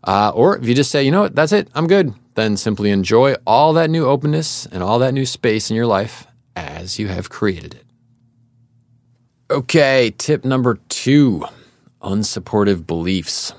Uh, 0.05 0.31
or 0.35 0.59
if 0.59 0.67
you 0.67 0.75
just 0.75 0.91
say, 0.91 1.03
you 1.03 1.11
know 1.11 1.23
what, 1.23 1.35
that's 1.35 1.53
it, 1.53 1.69
I'm 1.75 1.87
good, 1.87 2.15
then 2.35 2.57
simply 2.57 2.91
enjoy 2.91 3.35
all 3.47 3.73
that 3.73 3.91
new 3.91 4.07
openness 4.07 4.67
and 4.67 4.83
all 4.83 4.99
that 5.01 5.15
new 5.15 5.27
space 5.27 5.71
in 5.71 5.77
your 5.77 5.87
life 5.87 6.27
as 6.55 6.99
you 6.99 7.09
have 7.09 7.31
created 7.31 7.75
it. 7.75 7.88
Okay, 9.51 10.13
tip 10.19 10.45
number 10.45 10.79
two 10.91 11.43
unsupportive 12.03 12.87
beliefs. 12.87 13.55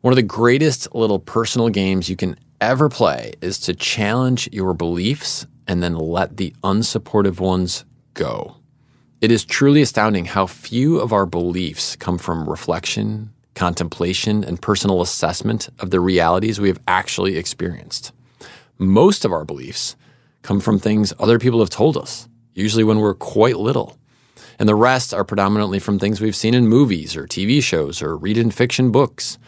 One 0.00 0.10
of 0.10 0.16
the 0.16 0.22
greatest 0.22 0.92
little 0.92 1.20
personal 1.20 1.68
games 1.68 2.08
you 2.08 2.16
can 2.16 2.36
ever 2.60 2.88
play 2.88 3.34
is 3.40 3.60
to 3.60 3.74
challenge 3.74 4.48
your 4.50 4.74
beliefs 4.74 5.46
and 5.68 5.80
then 5.80 5.94
let 5.94 6.38
the 6.38 6.52
unsupportive 6.64 7.38
ones 7.38 7.84
go. 8.14 8.56
It 9.20 9.30
is 9.30 9.44
truly 9.44 9.80
astounding 9.80 10.24
how 10.24 10.48
few 10.48 10.98
of 10.98 11.12
our 11.12 11.24
beliefs 11.24 11.94
come 11.94 12.18
from 12.18 12.50
reflection, 12.50 13.32
contemplation, 13.54 14.42
and 14.42 14.60
personal 14.60 15.02
assessment 15.02 15.68
of 15.78 15.90
the 15.90 16.00
realities 16.00 16.60
we 16.60 16.66
have 16.66 16.80
actually 16.88 17.36
experienced. 17.36 18.10
Most 18.76 19.24
of 19.24 19.30
our 19.30 19.44
beliefs 19.44 19.94
come 20.42 20.58
from 20.58 20.80
things 20.80 21.12
other 21.20 21.38
people 21.38 21.60
have 21.60 21.70
told 21.70 21.96
us, 21.96 22.28
usually 22.54 22.82
when 22.82 22.98
we're 22.98 23.14
quite 23.14 23.56
little. 23.56 23.99
And 24.60 24.68
the 24.68 24.74
rest 24.74 25.14
are 25.14 25.24
predominantly 25.24 25.78
from 25.78 25.98
things 25.98 26.20
we've 26.20 26.36
seen 26.36 26.52
in 26.52 26.68
movies 26.68 27.16
or 27.16 27.26
TV 27.26 27.62
shows 27.62 28.02
or 28.02 28.14
read 28.14 28.36
in 28.36 28.50
fiction 28.50 28.92
books. 28.92 29.38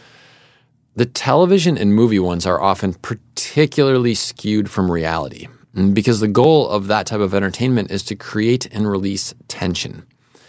The 0.95 1.05
television 1.05 1.77
and 1.77 1.93
movie 1.93 2.17
ones 2.17 2.47
are 2.47 2.59
often 2.59 2.95
particularly 2.95 4.15
skewed 4.15 4.71
from 4.71 4.91
reality 4.91 5.47
mm, 5.75 5.93
because 5.93 6.19
the 6.19 6.27
goal 6.27 6.67
of 6.67 6.87
that 6.87 7.05
type 7.05 7.19
of 7.19 7.35
entertainment 7.35 7.91
is 7.91 8.01
to 8.05 8.15
create 8.15 8.65
and 8.71 8.89
release 8.89 9.35
tension. 9.47 10.03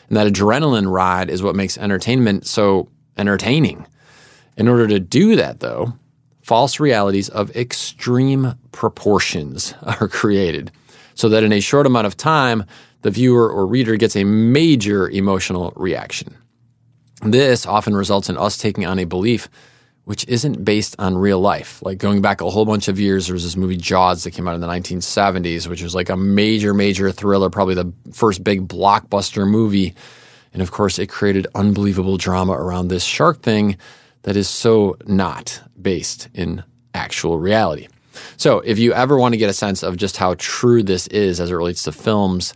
And 0.09 0.17
that 0.17 0.33
adrenaline 0.33 0.91
ride 0.91 1.29
is 1.29 1.43
what 1.43 1.55
makes 1.55 1.77
entertainment 1.77 2.47
so 2.47 2.89
entertaining. 3.19 3.87
In 4.57 4.67
order 4.67 4.87
to 4.87 4.99
do 4.99 5.37
that, 5.37 5.61
though, 5.61 5.93
false 6.41 6.81
realities 6.81 7.29
of 7.29 7.55
extreme 7.55 8.55
proportions 8.73 9.75
are 9.83 10.09
created 10.09 10.73
so 11.15 11.29
that 11.29 11.45
in 11.45 11.53
a 11.53 11.61
short 11.61 11.87
amount 11.87 12.07
of 12.07 12.17
time, 12.17 12.65
the 13.05 13.11
viewer 13.11 13.49
or 13.49 13.67
reader 13.67 13.97
gets 13.97 14.17
a 14.17 14.25
major 14.25 15.09
emotional 15.09 15.73
reaction. 15.77 16.35
This 17.23 17.65
often 17.65 17.95
results 17.95 18.29
in 18.29 18.37
us 18.37 18.59
taking 18.59 18.85
on 18.85 18.99
a 18.99 19.05
belief 19.05 19.49
which 20.05 20.27
isn't 20.29 20.65
based 20.65 20.95
on 20.99 21.17
real 21.17 21.41
life. 21.41 21.81
Like 21.83 21.99
going 21.99 22.21
back 22.21 22.41
a 22.41 22.51
whole 22.51 22.67
bunch 22.67 22.89
of 22.89 23.01
years, 23.01 23.27
there 23.27 23.35
was 23.35 23.45
this 23.45 23.57
movie 23.57 23.77
Jaws 23.77 24.25
that 24.25 24.33
came 24.33 24.47
out 24.47 24.55
in 24.55 24.61
the 24.61 24.67
1970s, 24.67 25.67
which 25.67 25.83
was 25.83 25.95
like 25.95 26.11
a 26.11 26.17
major, 26.17 26.75
major 26.75 27.11
thriller, 27.11 27.51
probably 27.51 27.75
the 27.75 27.93
first 28.13 28.45
big 28.45 28.69
blockbuster 28.69 29.49
movie. 29.49 29.95
And 30.53 30.61
of 30.61 30.71
course, 30.71 30.99
it 30.99 31.07
created 31.07 31.47
unbelievable 31.55 32.17
drama 32.17 32.53
around 32.53 32.89
this 32.89 33.03
shark 33.03 33.43
thing 33.43 33.79
that 34.23 34.37
is 34.37 34.49
so 34.49 34.97
not 35.07 35.63
based 35.81 36.29
in 36.35 36.63
actual 36.93 37.39
reality. 37.39 37.89
So, 38.37 38.61
if 38.61 38.79
you 38.79 38.93
ever 38.93 39.17
want 39.17 39.33
to 39.33 39.39
get 39.39 39.51
a 39.51 39.55
sense 39.55 39.83
of 39.83 39.97
just 39.97 40.19
how 40.19 40.35
true 40.39 40.83
this 40.85 41.09
is 41.09 41.41
as 41.41 41.51
it 41.51 41.55
relates 41.55 41.83
to 41.85 41.93
films, 41.93 42.55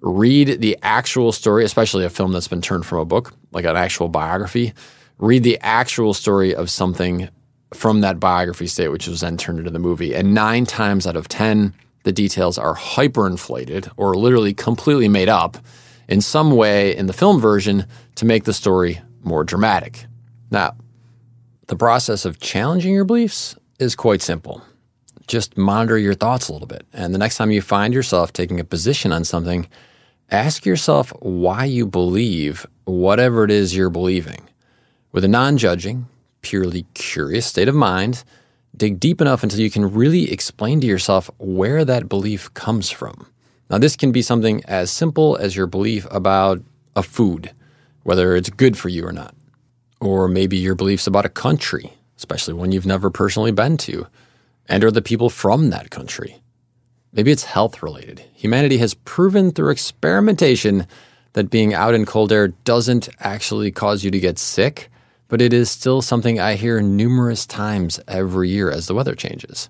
read 0.00 0.60
the 0.60 0.78
actual 0.82 1.32
story, 1.32 1.64
especially 1.64 2.04
a 2.04 2.10
film 2.10 2.32
that's 2.32 2.48
been 2.48 2.62
turned 2.62 2.86
from 2.86 2.98
a 2.98 3.04
book, 3.04 3.34
like 3.52 3.64
an 3.64 3.76
actual 3.76 4.08
biography 4.08 4.72
read 5.18 5.42
the 5.42 5.58
actual 5.60 6.14
story 6.14 6.54
of 6.54 6.70
something 6.70 7.28
from 7.74 8.00
that 8.00 8.18
biography 8.18 8.66
state, 8.66 8.88
which 8.88 9.08
was 9.08 9.20
then 9.20 9.36
turned 9.36 9.58
into 9.58 9.70
the 9.70 9.78
movie. 9.78 10.14
And 10.14 10.32
nine 10.32 10.64
times 10.64 11.06
out 11.06 11.16
of 11.16 11.28
10, 11.28 11.74
the 12.04 12.12
details 12.12 12.56
are 12.56 12.74
hyperinflated 12.74 13.90
or 13.96 14.14
literally 14.14 14.54
completely 14.54 15.08
made 15.08 15.28
up 15.28 15.58
in 16.08 16.20
some 16.20 16.52
way 16.52 16.96
in 16.96 17.06
the 17.06 17.12
film 17.12 17.40
version 17.40 17.84
to 18.14 18.24
make 18.24 18.44
the 18.44 18.54
story 18.54 19.00
more 19.22 19.44
dramatic. 19.44 20.06
Now, 20.50 20.76
the 21.66 21.76
process 21.76 22.24
of 22.24 22.40
challenging 22.40 22.94
your 22.94 23.04
beliefs 23.04 23.56
is 23.78 23.94
quite 23.94 24.22
simple. 24.22 24.62
Just 25.28 25.56
monitor 25.56 25.98
your 25.98 26.14
thoughts 26.14 26.48
a 26.48 26.52
little 26.52 26.66
bit. 26.66 26.86
And 26.92 27.14
the 27.14 27.18
next 27.18 27.36
time 27.36 27.50
you 27.50 27.62
find 27.62 27.94
yourself 27.94 28.32
taking 28.32 28.58
a 28.58 28.64
position 28.64 29.12
on 29.12 29.24
something, 29.24 29.68
ask 30.30 30.66
yourself 30.66 31.12
why 31.20 31.64
you 31.64 31.86
believe 31.86 32.66
whatever 32.84 33.44
it 33.44 33.50
is 33.50 33.76
you're 33.76 33.90
believing. 33.90 34.48
With 35.12 35.24
a 35.24 35.28
non 35.28 35.58
judging, 35.58 36.08
purely 36.40 36.86
curious 36.94 37.46
state 37.46 37.68
of 37.68 37.74
mind, 37.74 38.24
dig 38.76 38.98
deep 38.98 39.20
enough 39.20 39.42
until 39.42 39.60
you 39.60 39.70
can 39.70 39.92
really 39.92 40.32
explain 40.32 40.80
to 40.80 40.86
yourself 40.86 41.30
where 41.38 41.84
that 41.84 42.08
belief 42.08 42.52
comes 42.54 42.90
from. 42.90 43.26
Now, 43.70 43.78
this 43.78 43.96
can 43.96 44.12
be 44.12 44.22
something 44.22 44.64
as 44.64 44.90
simple 44.90 45.36
as 45.36 45.54
your 45.54 45.66
belief 45.66 46.06
about 46.10 46.62
a 46.96 47.02
food, 47.02 47.52
whether 48.02 48.34
it's 48.34 48.48
good 48.50 48.78
for 48.78 48.88
you 48.88 49.06
or 49.06 49.12
not. 49.12 49.34
Or 50.00 50.26
maybe 50.26 50.56
your 50.56 50.74
beliefs 50.74 51.06
about 51.06 51.26
a 51.26 51.30
country, 51.30 51.92
especially 52.16 52.54
one 52.54 52.72
you've 52.72 52.86
never 52.86 53.10
personally 53.10 53.52
been 53.52 53.76
to, 53.78 54.06
and 54.68 54.84
or 54.84 54.90
the 54.90 55.02
people 55.02 55.30
from 55.30 55.70
that 55.70 55.90
country. 55.90 56.40
Maybe 57.12 57.30
it's 57.30 57.44
health 57.44 57.82
related. 57.82 58.22
Humanity 58.34 58.78
has 58.78 58.94
proven 58.94 59.50
through 59.50 59.70
experimentation 59.70 60.86
that 61.32 61.50
being 61.50 61.74
out 61.74 61.94
in 61.94 62.04
cold 62.04 62.32
air 62.32 62.48
doesn't 62.48 63.08
actually 63.20 63.70
cause 63.70 64.04
you 64.04 64.10
to 64.10 64.20
get 64.20 64.38
sick 64.38 64.90
but 65.28 65.42
it 65.42 65.52
is 65.52 65.70
still 65.70 66.02
something 66.02 66.40
I 66.40 66.54
hear 66.54 66.80
numerous 66.80 67.46
times 67.46 68.00
every 68.08 68.48
year 68.48 68.70
as 68.70 68.86
the 68.86 68.94
weather 68.94 69.14
changes. 69.14 69.68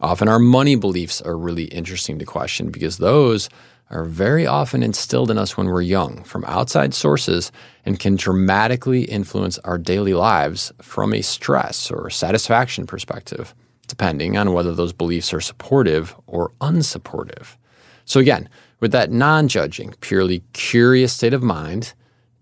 Often 0.00 0.28
our 0.28 0.38
money 0.38 0.76
beliefs 0.76 1.20
are 1.22 1.36
really 1.36 1.64
interesting 1.64 2.18
to 2.18 2.26
question 2.26 2.70
because 2.70 2.98
those 2.98 3.48
are 3.90 4.04
very 4.04 4.46
often 4.46 4.82
instilled 4.82 5.30
in 5.30 5.38
us 5.38 5.56
when 5.56 5.66
we're 5.66 5.82
young 5.82 6.22
from 6.22 6.44
outside 6.44 6.94
sources 6.94 7.50
and 7.84 7.98
can 7.98 8.14
dramatically 8.14 9.02
influence 9.04 9.58
our 9.58 9.78
daily 9.78 10.14
lives 10.14 10.72
from 10.80 11.12
a 11.12 11.22
stress 11.22 11.90
or 11.90 12.08
satisfaction 12.08 12.86
perspective, 12.86 13.54
depending 13.90 14.38
on 14.38 14.52
whether 14.52 14.72
those 14.72 14.92
beliefs 14.92 15.34
are 15.34 15.40
supportive 15.40 16.14
or 16.26 16.52
unsupportive. 16.60 17.56
So, 18.04 18.20
again, 18.20 18.48
with 18.80 18.92
that 18.92 19.10
non 19.10 19.48
judging, 19.48 19.94
purely 20.00 20.42
curious 20.52 21.12
state 21.12 21.34
of 21.34 21.42
mind, 21.42 21.92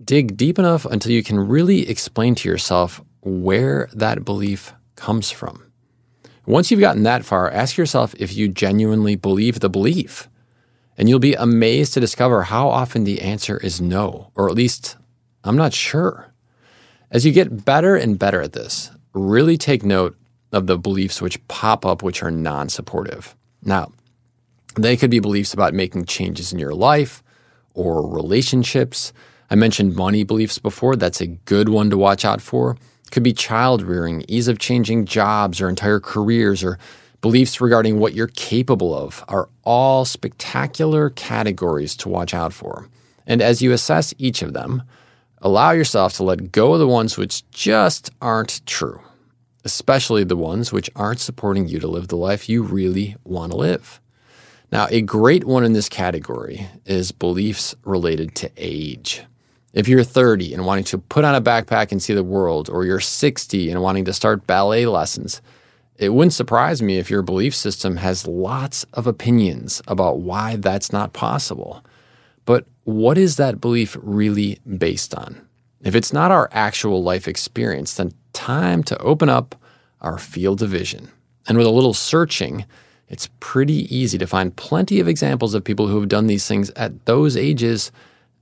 dig 0.02 0.36
deep 0.36 0.58
enough 0.58 0.84
until 0.84 1.12
you 1.12 1.24
can 1.24 1.40
really 1.40 1.88
explain 1.88 2.34
to 2.36 2.48
yourself 2.48 3.02
where 3.22 3.88
that 3.92 4.24
belief 4.24 4.72
comes 4.94 5.30
from. 5.30 5.64
Once 6.46 6.70
you've 6.70 6.80
gotten 6.80 7.02
that 7.02 7.24
far, 7.24 7.50
ask 7.50 7.76
yourself 7.76 8.14
if 8.18 8.34
you 8.34 8.48
genuinely 8.48 9.16
believe 9.16 9.60
the 9.60 9.68
belief. 9.68 10.28
And 10.96 11.08
you'll 11.08 11.18
be 11.18 11.34
amazed 11.34 11.94
to 11.94 12.00
discover 12.00 12.42
how 12.42 12.68
often 12.68 13.04
the 13.04 13.20
answer 13.20 13.58
is 13.58 13.80
no, 13.80 14.32
or 14.34 14.48
at 14.48 14.54
least, 14.54 14.96
I'm 15.44 15.56
not 15.56 15.72
sure. 15.72 16.32
As 17.10 17.24
you 17.24 17.32
get 17.32 17.64
better 17.64 17.96
and 17.96 18.18
better 18.18 18.40
at 18.40 18.52
this, 18.52 18.90
really 19.12 19.56
take 19.56 19.84
note 19.84 20.16
of 20.52 20.66
the 20.66 20.78
beliefs 20.78 21.20
which 21.20 21.46
pop 21.48 21.84
up 21.84 22.02
which 22.02 22.22
are 22.22 22.30
non 22.30 22.68
supportive. 22.68 23.36
Now, 23.62 23.92
they 24.76 24.96
could 24.96 25.10
be 25.10 25.18
beliefs 25.18 25.52
about 25.52 25.74
making 25.74 26.06
changes 26.06 26.52
in 26.52 26.58
your 26.58 26.74
life 26.74 27.22
or 27.74 28.08
relationships 28.08 29.12
I 29.50 29.54
mentioned 29.54 29.96
money 29.96 30.24
beliefs 30.24 30.58
before. 30.58 30.94
That's 30.96 31.20
a 31.20 31.26
good 31.26 31.68
one 31.68 31.90
to 31.90 31.96
watch 31.96 32.24
out 32.24 32.42
for. 32.42 32.76
Could 33.10 33.22
be 33.22 33.32
child 33.32 33.82
rearing, 33.82 34.24
ease 34.28 34.48
of 34.48 34.58
changing 34.58 35.06
jobs 35.06 35.60
or 35.60 35.68
entire 35.68 36.00
careers, 36.00 36.62
or 36.62 36.78
beliefs 37.22 37.60
regarding 37.60 37.98
what 37.98 38.12
you're 38.12 38.26
capable 38.28 38.94
of 38.94 39.24
are 39.28 39.48
all 39.64 40.04
spectacular 40.04 41.10
categories 41.10 41.96
to 41.96 42.10
watch 42.10 42.34
out 42.34 42.52
for. 42.52 42.88
And 43.26 43.40
as 43.40 43.62
you 43.62 43.72
assess 43.72 44.12
each 44.18 44.42
of 44.42 44.52
them, 44.52 44.82
allow 45.40 45.70
yourself 45.70 46.14
to 46.14 46.24
let 46.24 46.52
go 46.52 46.74
of 46.74 46.80
the 46.80 46.86
ones 46.86 47.16
which 47.16 47.48
just 47.50 48.10
aren't 48.20 48.64
true, 48.66 49.00
especially 49.68 50.24
the 50.24 50.34
ones 50.34 50.72
which 50.72 50.88
aren't 50.96 51.20
supporting 51.20 51.68
you 51.68 51.78
to 51.78 51.86
live 51.86 52.08
the 52.08 52.16
life 52.16 52.48
you 52.48 52.62
really 52.62 53.16
want 53.24 53.52
to 53.52 53.58
live. 53.58 54.00
Now, 54.72 54.86
a 54.90 55.02
great 55.02 55.44
one 55.44 55.62
in 55.62 55.74
this 55.74 55.90
category 55.90 56.66
is 56.86 57.12
beliefs 57.12 57.74
related 57.84 58.34
to 58.36 58.50
age. 58.56 59.22
If 59.74 59.86
you're 59.86 60.04
30 60.04 60.54
and 60.54 60.64
wanting 60.64 60.84
to 60.84 60.96
put 60.96 61.26
on 61.26 61.34
a 61.34 61.42
backpack 61.42 61.92
and 61.92 62.02
see 62.02 62.14
the 62.14 62.24
world, 62.24 62.70
or 62.70 62.86
you're 62.86 62.98
60 62.98 63.70
and 63.70 63.82
wanting 63.82 64.06
to 64.06 64.14
start 64.14 64.46
ballet 64.46 64.86
lessons, 64.86 65.42
it 65.96 66.14
wouldn't 66.14 66.32
surprise 66.32 66.80
me 66.80 66.96
if 66.96 67.10
your 67.10 67.20
belief 67.20 67.54
system 67.54 67.96
has 67.96 68.26
lots 68.26 68.86
of 68.94 69.06
opinions 69.06 69.82
about 69.86 70.20
why 70.20 70.56
that's 70.56 70.92
not 70.94 71.12
possible. 71.12 71.84
But 72.46 72.64
what 72.84 73.18
is 73.18 73.36
that 73.36 73.60
belief 73.60 73.98
really 74.00 74.60
based 74.66 75.14
on? 75.14 75.46
If 75.82 75.94
it's 75.94 76.12
not 76.12 76.30
our 76.30 76.48
actual 76.52 77.02
life 77.02 77.28
experience, 77.28 77.94
then 77.94 78.12
time 78.32 78.82
to 78.84 78.98
open 78.98 79.28
up 79.28 79.54
our 80.00 80.18
field 80.18 80.62
of 80.62 80.70
vision. 80.70 81.10
And 81.46 81.56
with 81.56 81.66
a 81.66 81.70
little 81.70 81.94
searching, 81.94 82.64
it's 83.08 83.28
pretty 83.40 83.94
easy 83.94 84.18
to 84.18 84.26
find 84.26 84.54
plenty 84.54 85.00
of 85.00 85.08
examples 85.08 85.54
of 85.54 85.64
people 85.64 85.86
who 85.86 85.98
have 86.00 86.08
done 86.08 86.26
these 86.26 86.46
things 86.46 86.70
at 86.70 87.06
those 87.06 87.36
ages 87.36 87.90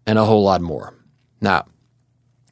and 0.07 0.19
a 0.19 0.25
whole 0.25 0.43
lot 0.43 0.61
more. 0.61 0.95
Now, 1.41 1.67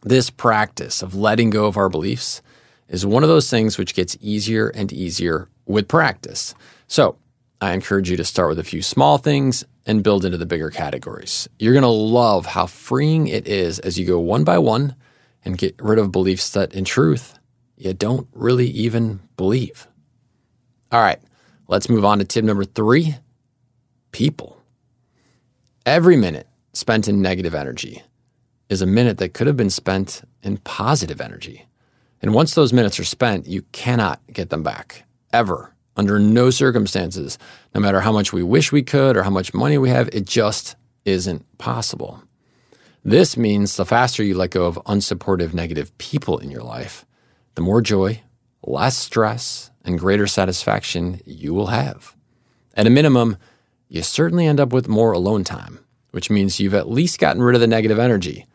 this 0.02 0.30
practice 0.30 1.02
of 1.02 1.14
letting 1.14 1.50
go 1.50 1.66
of 1.66 1.76
our 1.76 1.88
beliefs 1.88 2.42
is 2.88 3.06
one 3.06 3.22
of 3.22 3.28
those 3.28 3.50
things 3.50 3.78
which 3.78 3.94
gets 3.94 4.16
easier 4.20 4.68
and 4.68 4.92
easier 4.92 5.48
with 5.66 5.88
practice. 5.88 6.54
So, 6.86 7.16
I 7.60 7.72
encourage 7.72 8.10
you 8.10 8.16
to 8.18 8.24
start 8.24 8.50
with 8.50 8.58
a 8.58 8.64
few 8.64 8.82
small 8.82 9.16
things 9.16 9.64
and 9.86 10.02
build 10.02 10.24
into 10.24 10.38
the 10.38 10.46
bigger 10.46 10.70
categories. 10.70 11.48
You're 11.58 11.74
going 11.74 11.82
to 11.82 11.88
love 11.88 12.46
how 12.46 12.66
freeing 12.66 13.28
it 13.28 13.46
is 13.46 13.78
as 13.78 13.98
you 13.98 14.06
go 14.06 14.18
one 14.18 14.44
by 14.44 14.58
one 14.58 14.96
and 15.44 15.58
get 15.58 15.74
rid 15.78 15.98
of 15.98 16.12
beliefs 16.12 16.50
that, 16.50 16.72
in 16.74 16.84
truth, 16.84 17.38
you 17.76 17.92
don't 17.92 18.28
really 18.32 18.68
even 18.68 19.20
believe. 19.36 19.86
All 20.90 21.02
right, 21.02 21.20
let's 21.68 21.88
move 21.88 22.04
on 22.04 22.18
to 22.18 22.24
tip 22.24 22.44
number 22.44 22.64
three 22.64 23.16
people. 24.12 24.62
Every 25.84 26.16
minute 26.16 26.48
spent 26.72 27.08
in 27.08 27.20
negative 27.20 27.54
energy 27.54 28.02
is 28.70 28.80
a 28.80 28.86
minute 28.86 29.18
that 29.18 29.34
could 29.34 29.46
have 29.46 29.56
been 29.56 29.70
spent 29.70 30.22
in 30.42 30.56
positive 30.58 31.20
energy. 31.20 31.66
And 32.22 32.32
once 32.32 32.54
those 32.54 32.72
minutes 32.72 32.98
are 32.98 33.04
spent, 33.04 33.46
you 33.46 33.62
cannot 33.72 34.20
get 34.32 34.48
them 34.48 34.62
back, 34.62 35.04
ever 35.32 35.73
under 35.96 36.18
no 36.18 36.50
circumstances, 36.50 37.38
no 37.74 37.80
matter 37.80 38.00
how 38.00 38.12
much 38.12 38.32
we 38.32 38.42
wish 38.42 38.72
we 38.72 38.82
could 38.82 39.16
or 39.16 39.22
how 39.22 39.30
much 39.30 39.54
money 39.54 39.78
we 39.78 39.90
have, 39.90 40.08
it 40.12 40.26
just 40.26 40.76
isn't 41.04 41.58
possible. 41.58 42.22
This 43.04 43.36
means 43.36 43.76
the 43.76 43.84
faster 43.84 44.22
you 44.22 44.34
let 44.34 44.50
go 44.50 44.66
of 44.66 44.76
unsupportive 44.86 45.52
negative 45.52 45.96
people 45.98 46.38
in 46.38 46.50
your 46.50 46.62
life, 46.62 47.04
the 47.54 47.60
more 47.60 47.82
joy, 47.82 48.22
less 48.62 48.96
stress, 48.96 49.70
and 49.84 49.98
greater 49.98 50.26
satisfaction 50.26 51.20
you 51.26 51.52
will 51.52 51.66
have. 51.66 52.16
At 52.74 52.86
a 52.86 52.90
minimum, 52.90 53.36
you 53.88 54.02
certainly 54.02 54.46
end 54.46 54.58
up 54.58 54.72
with 54.72 54.88
more 54.88 55.12
alone 55.12 55.44
time, 55.44 55.78
which 56.12 56.30
means 56.30 56.58
you've 56.58 56.74
at 56.74 56.90
least 56.90 57.18
gotten 57.18 57.42
rid 57.42 57.54
of 57.54 57.60
the 57.60 57.66
negative 57.66 57.98
energy. 57.98 58.46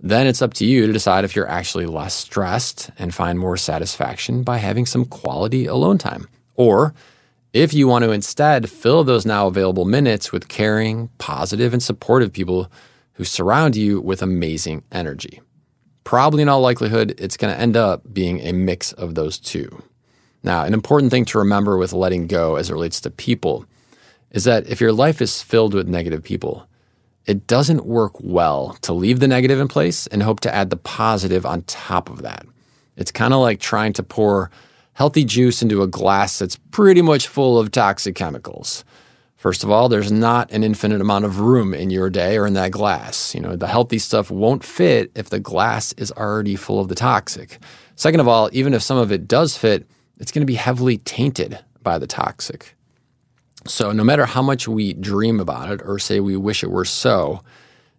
Then 0.00 0.28
it's 0.28 0.42
up 0.42 0.54
to 0.54 0.64
you 0.64 0.86
to 0.86 0.92
decide 0.92 1.24
if 1.24 1.34
you're 1.34 1.48
actually 1.48 1.86
less 1.86 2.14
stressed 2.14 2.90
and 2.98 3.12
find 3.12 3.38
more 3.38 3.56
satisfaction 3.56 4.44
by 4.44 4.58
having 4.58 4.86
some 4.86 5.04
quality 5.04 5.66
alone 5.66 5.98
time. 5.98 6.28
Or 6.58 6.92
if 7.54 7.72
you 7.72 7.88
want 7.88 8.04
to 8.04 8.10
instead 8.10 8.68
fill 8.68 9.04
those 9.04 9.24
now 9.24 9.46
available 9.46 9.86
minutes 9.86 10.32
with 10.32 10.48
caring, 10.48 11.08
positive, 11.16 11.72
and 11.72 11.82
supportive 11.82 12.32
people 12.32 12.70
who 13.14 13.24
surround 13.24 13.74
you 13.74 14.00
with 14.00 14.20
amazing 14.20 14.82
energy. 14.92 15.40
Probably 16.04 16.42
in 16.42 16.48
all 16.48 16.60
likelihood, 16.60 17.14
it's 17.18 17.36
going 17.36 17.54
to 17.54 17.60
end 17.60 17.76
up 17.76 18.02
being 18.12 18.40
a 18.40 18.52
mix 18.52 18.92
of 18.92 19.14
those 19.14 19.38
two. 19.38 19.82
Now, 20.42 20.64
an 20.64 20.74
important 20.74 21.10
thing 21.10 21.24
to 21.26 21.38
remember 21.38 21.76
with 21.76 21.92
letting 21.92 22.26
go 22.26 22.56
as 22.56 22.70
it 22.70 22.74
relates 22.74 23.00
to 23.02 23.10
people 23.10 23.64
is 24.30 24.44
that 24.44 24.66
if 24.68 24.80
your 24.80 24.92
life 24.92 25.22
is 25.22 25.42
filled 25.42 25.74
with 25.74 25.88
negative 25.88 26.22
people, 26.22 26.68
it 27.26 27.46
doesn't 27.46 27.86
work 27.86 28.12
well 28.20 28.76
to 28.82 28.92
leave 28.92 29.20
the 29.20 29.28
negative 29.28 29.60
in 29.60 29.68
place 29.68 30.06
and 30.06 30.22
hope 30.22 30.40
to 30.40 30.54
add 30.54 30.70
the 30.70 30.76
positive 30.76 31.44
on 31.44 31.62
top 31.62 32.08
of 32.08 32.22
that. 32.22 32.46
It's 32.96 33.12
kind 33.12 33.34
of 33.34 33.40
like 33.40 33.60
trying 33.60 33.92
to 33.94 34.02
pour 34.02 34.50
healthy 34.98 35.24
juice 35.24 35.62
into 35.62 35.80
a 35.80 35.86
glass 35.86 36.40
that's 36.40 36.56
pretty 36.72 37.00
much 37.00 37.28
full 37.28 37.56
of 37.56 37.70
toxic 37.70 38.16
chemicals. 38.16 38.84
First 39.36 39.62
of 39.62 39.70
all, 39.70 39.88
there's 39.88 40.10
not 40.10 40.50
an 40.50 40.64
infinite 40.64 41.00
amount 41.00 41.24
of 41.24 41.38
room 41.38 41.72
in 41.72 41.90
your 41.90 42.10
day 42.10 42.36
or 42.36 42.48
in 42.48 42.54
that 42.54 42.72
glass. 42.72 43.32
You 43.32 43.40
know, 43.40 43.54
the 43.54 43.68
healthy 43.68 44.00
stuff 44.00 44.28
won't 44.28 44.64
fit 44.64 45.12
if 45.14 45.30
the 45.30 45.38
glass 45.38 45.92
is 45.92 46.10
already 46.10 46.56
full 46.56 46.80
of 46.80 46.88
the 46.88 46.96
toxic. 46.96 47.60
Second 47.94 48.18
of 48.18 48.26
all, 48.26 48.50
even 48.52 48.74
if 48.74 48.82
some 48.82 48.98
of 48.98 49.12
it 49.12 49.28
does 49.28 49.56
fit, 49.56 49.86
it's 50.18 50.32
going 50.32 50.42
to 50.42 50.52
be 50.52 50.56
heavily 50.56 50.96
tainted 50.98 51.60
by 51.84 51.96
the 51.96 52.08
toxic. 52.08 52.74
So, 53.66 53.92
no 53.92 54.02
matter 54.02 54.26
how 54.26 54.42
much 54.42 54.66
we 54.66 54.94
dream 54.94 55.38
about 55.38 55.70
it 55.70 55.80
or 55.84 56.00
say 56.00 56.18
we 56.18 56.36
wish 56.36 56.64
it 56.64 56.72
were 56.72 56.84
so, 56.84 57.44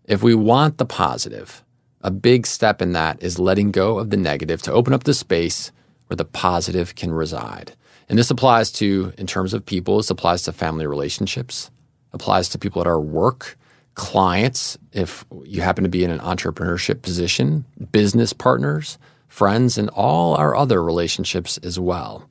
if 0.03 0.21
we 0.21 0.35
want 0.35 0.77
the 0.77 0.85
positive, 0.85 1.63
a 2.01 2.11
big 2.11 2.45
step 2.45 2.81
in 2.81 2.91
that 2.91 3.23
is 3.23 3.39
letting 3.39 3.71
go 3.71 3.99
of 3.99 4.09
the 4.09 4.17
negative 4.17 4.61
to 4.63 4.73
open 4.73 4.93
up 4.93 5.05
the 5.05 5.13
space 5.13 5.71
where 6.09 6.17
the 6.17 6.25
positive 6.25 6.95
can 6.95 7.11
reside. 7.11 7.73
And 8.09 8.17
this 8.17 8.31
applies 8.31 8.71
to, 8.73 9.13
in 9.19 9.27
terms 9.27 9.53
of 9.53 9.65
people, 9.65 9.97
this 9.97 10.09
applies 10.09 10.41
to 10.43 10.51
family 10.51 10.87
relationships, 10.87 11.69
applies 12.11 12.49
to 12.49 12.57
people 12.57 12.81
at 12.81 12.87
our 12.87 12.99
work, 12.99 13.55
clients, 13.93 14.77
if 14.91 15.23
you 15.43 15.61
happen 15.61 15.83
to 15.83 15.89
be 15.89 16.03
in 16.03 16.09
an 16.09 16.19
entrepreneurship 16.19 17.03
position, 17.03 17.65
business 17.91 18.33
partners, 18.33 18.97
friends, 19.27 19.77
and 19.77 19.89
all 19.89 20.35
our 20.35 20.55
other 20.55 20.83
relationships 20.83 21.59
as 21.59 21.79
well. 21.79 22.27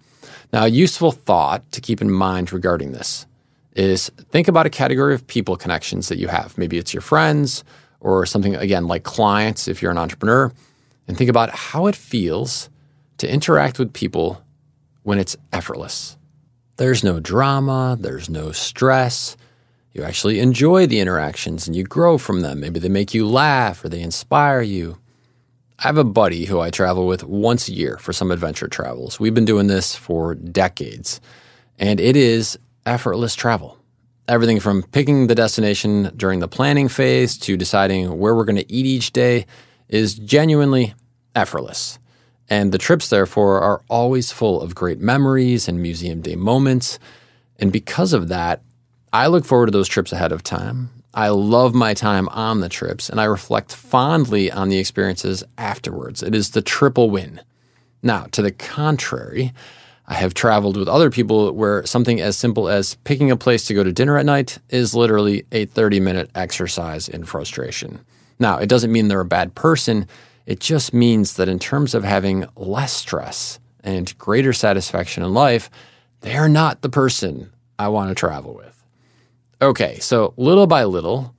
Now, 0.52 0.64
a 0.64 0.68
useful 0.68 1.12
thought 1.12 1.70
to 1.72 1.80
keep 1.80 2.00
in 2.00 2.10
mind 2.10 2.52
regarding 2.52 2.92
this 2.92 3.26
is 3.76 4.10
think 4.30 4.48
about 4.48 4.66
a 4.66 4.70
category 4.70 5.14
of 5.14 5.26
people 5.28 5.56
connections 5.56 6.08
that 6.08 6.18
you 6.18 6.26
have. 6.26 6.58
Maybe 6.58 6.78
it's 6.78 6.92
your 6.92 7.02
friends 7.02 7.62
or 8.00 8.26
something, 8.26 8.56
again, 8.56 8.88
like 8.88 9.04
clients 9.04 9.68
if 9.68 9.80
you're 9.80 9.92
an 9.92 9.98
entrepreneur, 9.98 10.52
and 11.06 11.16
think 11.16 11.30
about 11.30 11.50
how 11.50 11.86
it 11.86 11.94
feels 11.94 12.68
to 13.18 13.32
interact 13.32 13.78
with 13.78 13.92
people 13.92 14.42
when 15.02 15.18
it's 15.18 15.36
effortless. 15.52 16.16
There's 16.76 17.02
no 17.02 17.20
drama, 17.20 17.96
there's 17.98 18.30
no 18.30 18.52
stress. 18.52 19.36
You 19.92 20.04
actually 20.04 20.38
enjoy 20.38 20.86
the 20.86 21.00
interactions 21.00 21.66
and 21.66 21.74
you 21.74 21.82
grow 21.82 22.18
from 22.18 22.40
them. 22.40 22.60
Maybe 22.60 22.78
they 22.78 22.88
make 22.88 23.14
you 23.14 23.26
laugh 23.26 23.84
or 23.84 23.88
they 23.88 24.00
inspire 24.00 24.62
you. 24.62 24.98
I 25.80 25.86
have 25.86 25.98
a 25.98 26.04
buddy 26.04 26.44
who 26.44 26.60
I 26.60 26.70
travel 26.70 27.06
with 27.06 27.22
once 27.24 27.68
a 27.68 27.72
year 27.72 27.98
for 27.98 28.12
some 28.12 28.30
adventure 28.30 28.68
travels. 28.68 29.20
We've 29.20 29.34
been 29.34 29.44
doing 29.44 29.68
this 29.68 29.94
for 29.94 30.34
decades, 30.34 31.20
and 31.78 32.00
it 32.00 32.16
is 32.16 32.58
effortless 32.84 33.36
travel. 33.36 33.78
Everything 34.26 34.58
from 34.58 34.82
picking 34.82 35.28
the 35.28 35.36
destination 35.36 36.12
during 36.16 36.40
the 36.40 36.48
planning 36.48 36.88
phase 36.88 37.38
to 37.38 37.56
deciding 37.56 38.18
where 38.18 38.34
we're 38.34 38.44
going 38.44 38.56
to 38.56 38.72
eat 38.72 38.86
each 38.86 39.12
day 39.12 39.46
is 39.88 40.14
genuinely 40.14 40.94
effortless. 41.34 42.00
And 42.50 42.72
the 42.72 42.78
trips, 42.78 43.08
therefore, 43.08 43.60
are 43.60 43.82
always 43.88 44.32
full 44.32 44.60
of 44.60 44.74
great 44.74 45.00
memories 45.00 45.68
and 45.68 45.82
museum 45.82 46.20
day 46.20 46.36
moments. 46.36 46.98
And 47.58 47.72
because 47.72 48.12
of 48.12 48.28
that, 48.28 48.62
I 49.12 49.26
look 49.26 49.44
forward 49.44 49.66
to 49.66 49.72
those 49.72 49.88
trips 49.88 50.12
ahead 50.12 50.32
of 50.32 50.42
time. 50.42 50.90
I 51.14 51.30
love 51.30 51.74
my 51.74 51.94
time 51.94 52.28
on 52.28 52.60
the 52.60 52.68
trips, 52.68 53.08
and 53.08 53.20
I 53.20 53.24
reflect 53.24 53.74
fondly 53.74 54.52
on 54.52 54.68
the 54.68 54.78
experiences 54.78 55.42
afterwards. 55.56 56.22
It 56.22 56.34
is 56.34 56.50
the 56.50 56.62
triple 56.62 57.10
win. 57.10 57.40
Now, 58.02 58.26
to 58.32 58.42
the 58.42 58.52
contrary, 58.52 59.52
I 60.06 60.14
have 60.14 60.34
traveled 60.34 60.76
with 60.76 60.88
other 60.88 61.10
people 61.10 61.52
where 61.52 61.84
something 61.84 62.20
as 62.20 62.36
simple 62.36 62.68
as 62.68 62.94
picking 63.04 63.30
a 63.30 63.36
place 63.36 63.66
to 63.66 63.74
go 63.74 63.82
to 63.82 63.92
dinner 63.92 64.16
at 64.16 64.26
night 64.26 64.58
is 64.68 64.94
literally 64.94 65.44
a 65.52 65.66
30 65.66 66.00
minute 66.00 66.30
exercise 66.34 67.08
in 67.08 67.24
frustration. 67.24 68.00
Now, 68.38 68.58
it 68.58 68.68
doesn't 68.68 68.92
mean 68.92 69.08
they're 69.08 69.20
a 69.20 69.24
bad 69.24 69.54
person. 69.54 70.06
It 70.48 70.60
just 70.60 70.94
means 70.94 71.34
that 71.34 71.50
in 71.50 71.58
terms 71.58 71.94
of 71.94 72.04
having 72.04 72.46
less 72.56 72.94
stress 72.94 73.60
and 73.84 74.16
greater 74.16 74.54
satisfaction 74.54 75.22
in 75.22 75.34
life, 75.34 75.68
they 76.22 76.38
are 76.38 76.48
not 76.48 76.80
the 76.80 76.88
person 76.88 77.52
I 77.78 77.88
want 77.88 78.08
to 78.08 78.14
travel 78.14 78.54
with. 78.54 78.82
Okay, 79.60 79.98
so 79.98 80.32
little 80.38 80.66
by 80.66 80.84
little, 80.84 81.34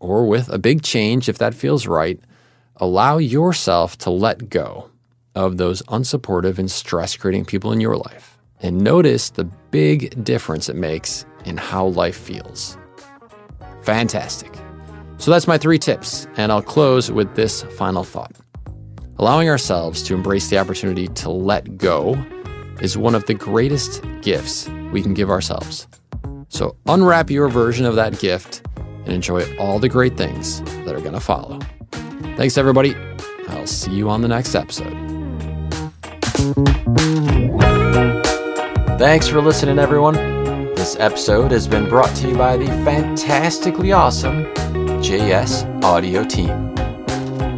or 0.00 0.26
with 0.26 0.48
a 0.48 0.58
big 0.58 0.82
change 0.82 1.28
if 1.28 1.38
that 1.38 1.54
feels 1.54 1.86
right, 1.86 2.18
allow 2.74 3.18
yourself 3.18 3.96
to 3.98 4.10
let 4.10 4.50
go 4.50 4.90
of 5.36 5.58
those 5.58 5.80
unsupportive 5.82 6.58
and 6.58 6.68
stress 6.68 7.16
creating 7.16 7.44
people 7.44 7.70
in 7.70 7.80
your 7.80 7.96
life 7.96 8.38
and 8.60 8.80
notice 8.80 9.30
the 9.30 9.44
big 9.70 10.24
difference 10.24 10.68
it 10.68 10.74
makes 10.74 11.24
in 11.44 11.56
how 11.56 11.86
life 11.86 12.16
feels. 12.16 12.76
Fantastic. 13.82 14.52
So 15.18 15.30
that's 15.30 15.46
my 15.46 15.58
three 15.58 15.78
tips, 15.78 16.26
and 16.36 16.50
I'll 16.50 16.60
close 16.60 17.08
with 17.08 17.36
this 17.36 17.62
final 17.62 18.02
thought. 18.02 18.32
Allowing 19.20 19.48
ourselves 19.48 20.04
to 20.04 20.14
embrace 20.14 20.48
the 20.48 20.58
opportunity 20.58 21.08
to 21.08 21.28
let 21.28 21.76
go 21.76 22.14
is 22.80 22.96
one 22.96 23.16
of 23.16 23.26
the 23.26 23.34
greatest 23.34 24.00
gifts 24.22 24.68
we 24.92 25.02
can 25.02 25.12
give 25.12 25.28
ourselves. 25.28 25.88
So 26.48 26.76
unwrap 26.86 27.28
your 27.28 27.48
version 27.48 27.84
of 27.84 27.96
that 27.96 28.20
gift 28.20 28.62
and 28.76 29.08
enjoy 29.08 29.56
all 29.56 29.80
the 29.80 29.88
great 29.88 30.16
things 30.16 30.62
that 30.84 30.94
are 30.94 31.00
going 31.00 31.14
to 31.14 31.20
follow. 31.20 31.58
Thanks, 32.36 32.56
everybody. 32.56 32.94
I'll 33.48 33.66
see 33.66 33.90
you 33.90 34.08
on 34.08 34.22
the 34.22 34.28
next 34.28 34.54
episode. 34.54 34.96
Thanks 39.00 39.26
for 39.26 39.42
listening, 39.42 39.80
everyone. 39.80 40.14
This 40.76 40.94
episode 41.00 41.50
has 41.50 41.66
been 41.66 41.88
brought 41.88 42.14
to 42.18 42.28
you 42.28 42.36
by 42.36 42.56
the 42.56 42.66
fantastically 42.84 43.90
awesome 43.90 44.44
JS 45.02 45.82
Audio 45.82 46.22
team. 46.22 46.72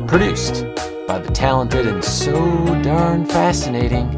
Produced 0.07 0.70
by 1.11 1.19
the 1.19 1.33
talented 1.33 1.89
and 1.89 2.05
so 2.05 2.33
darn 2.85 3.27
fascinating 3.27 4.09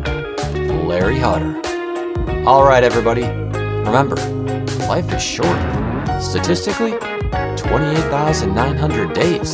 Larry 0.87 1.19
Hutter. 1.19 1.57
All 2.47 2.65
right, 2.65 2.85
everybody, 2.85 3.23
remember, 3.23 4.17
life 4.87 5.11
is 5.11 5.23
short. 5.23 5.57
Statistically, 6.21 6.91
28,900 7.57 9.15
days. 9.15 9.53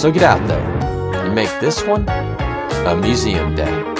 So 0.00 0.12
get 0.12 0.22
out 0.22 0.46
there 0.46 0.62
and 1.16 1.34
make 1.34 1.50
this 1.58 1.84
one 1.84 2.08
a 2.08 2.96
museum 2.96 3.56
day. 3.56 3.91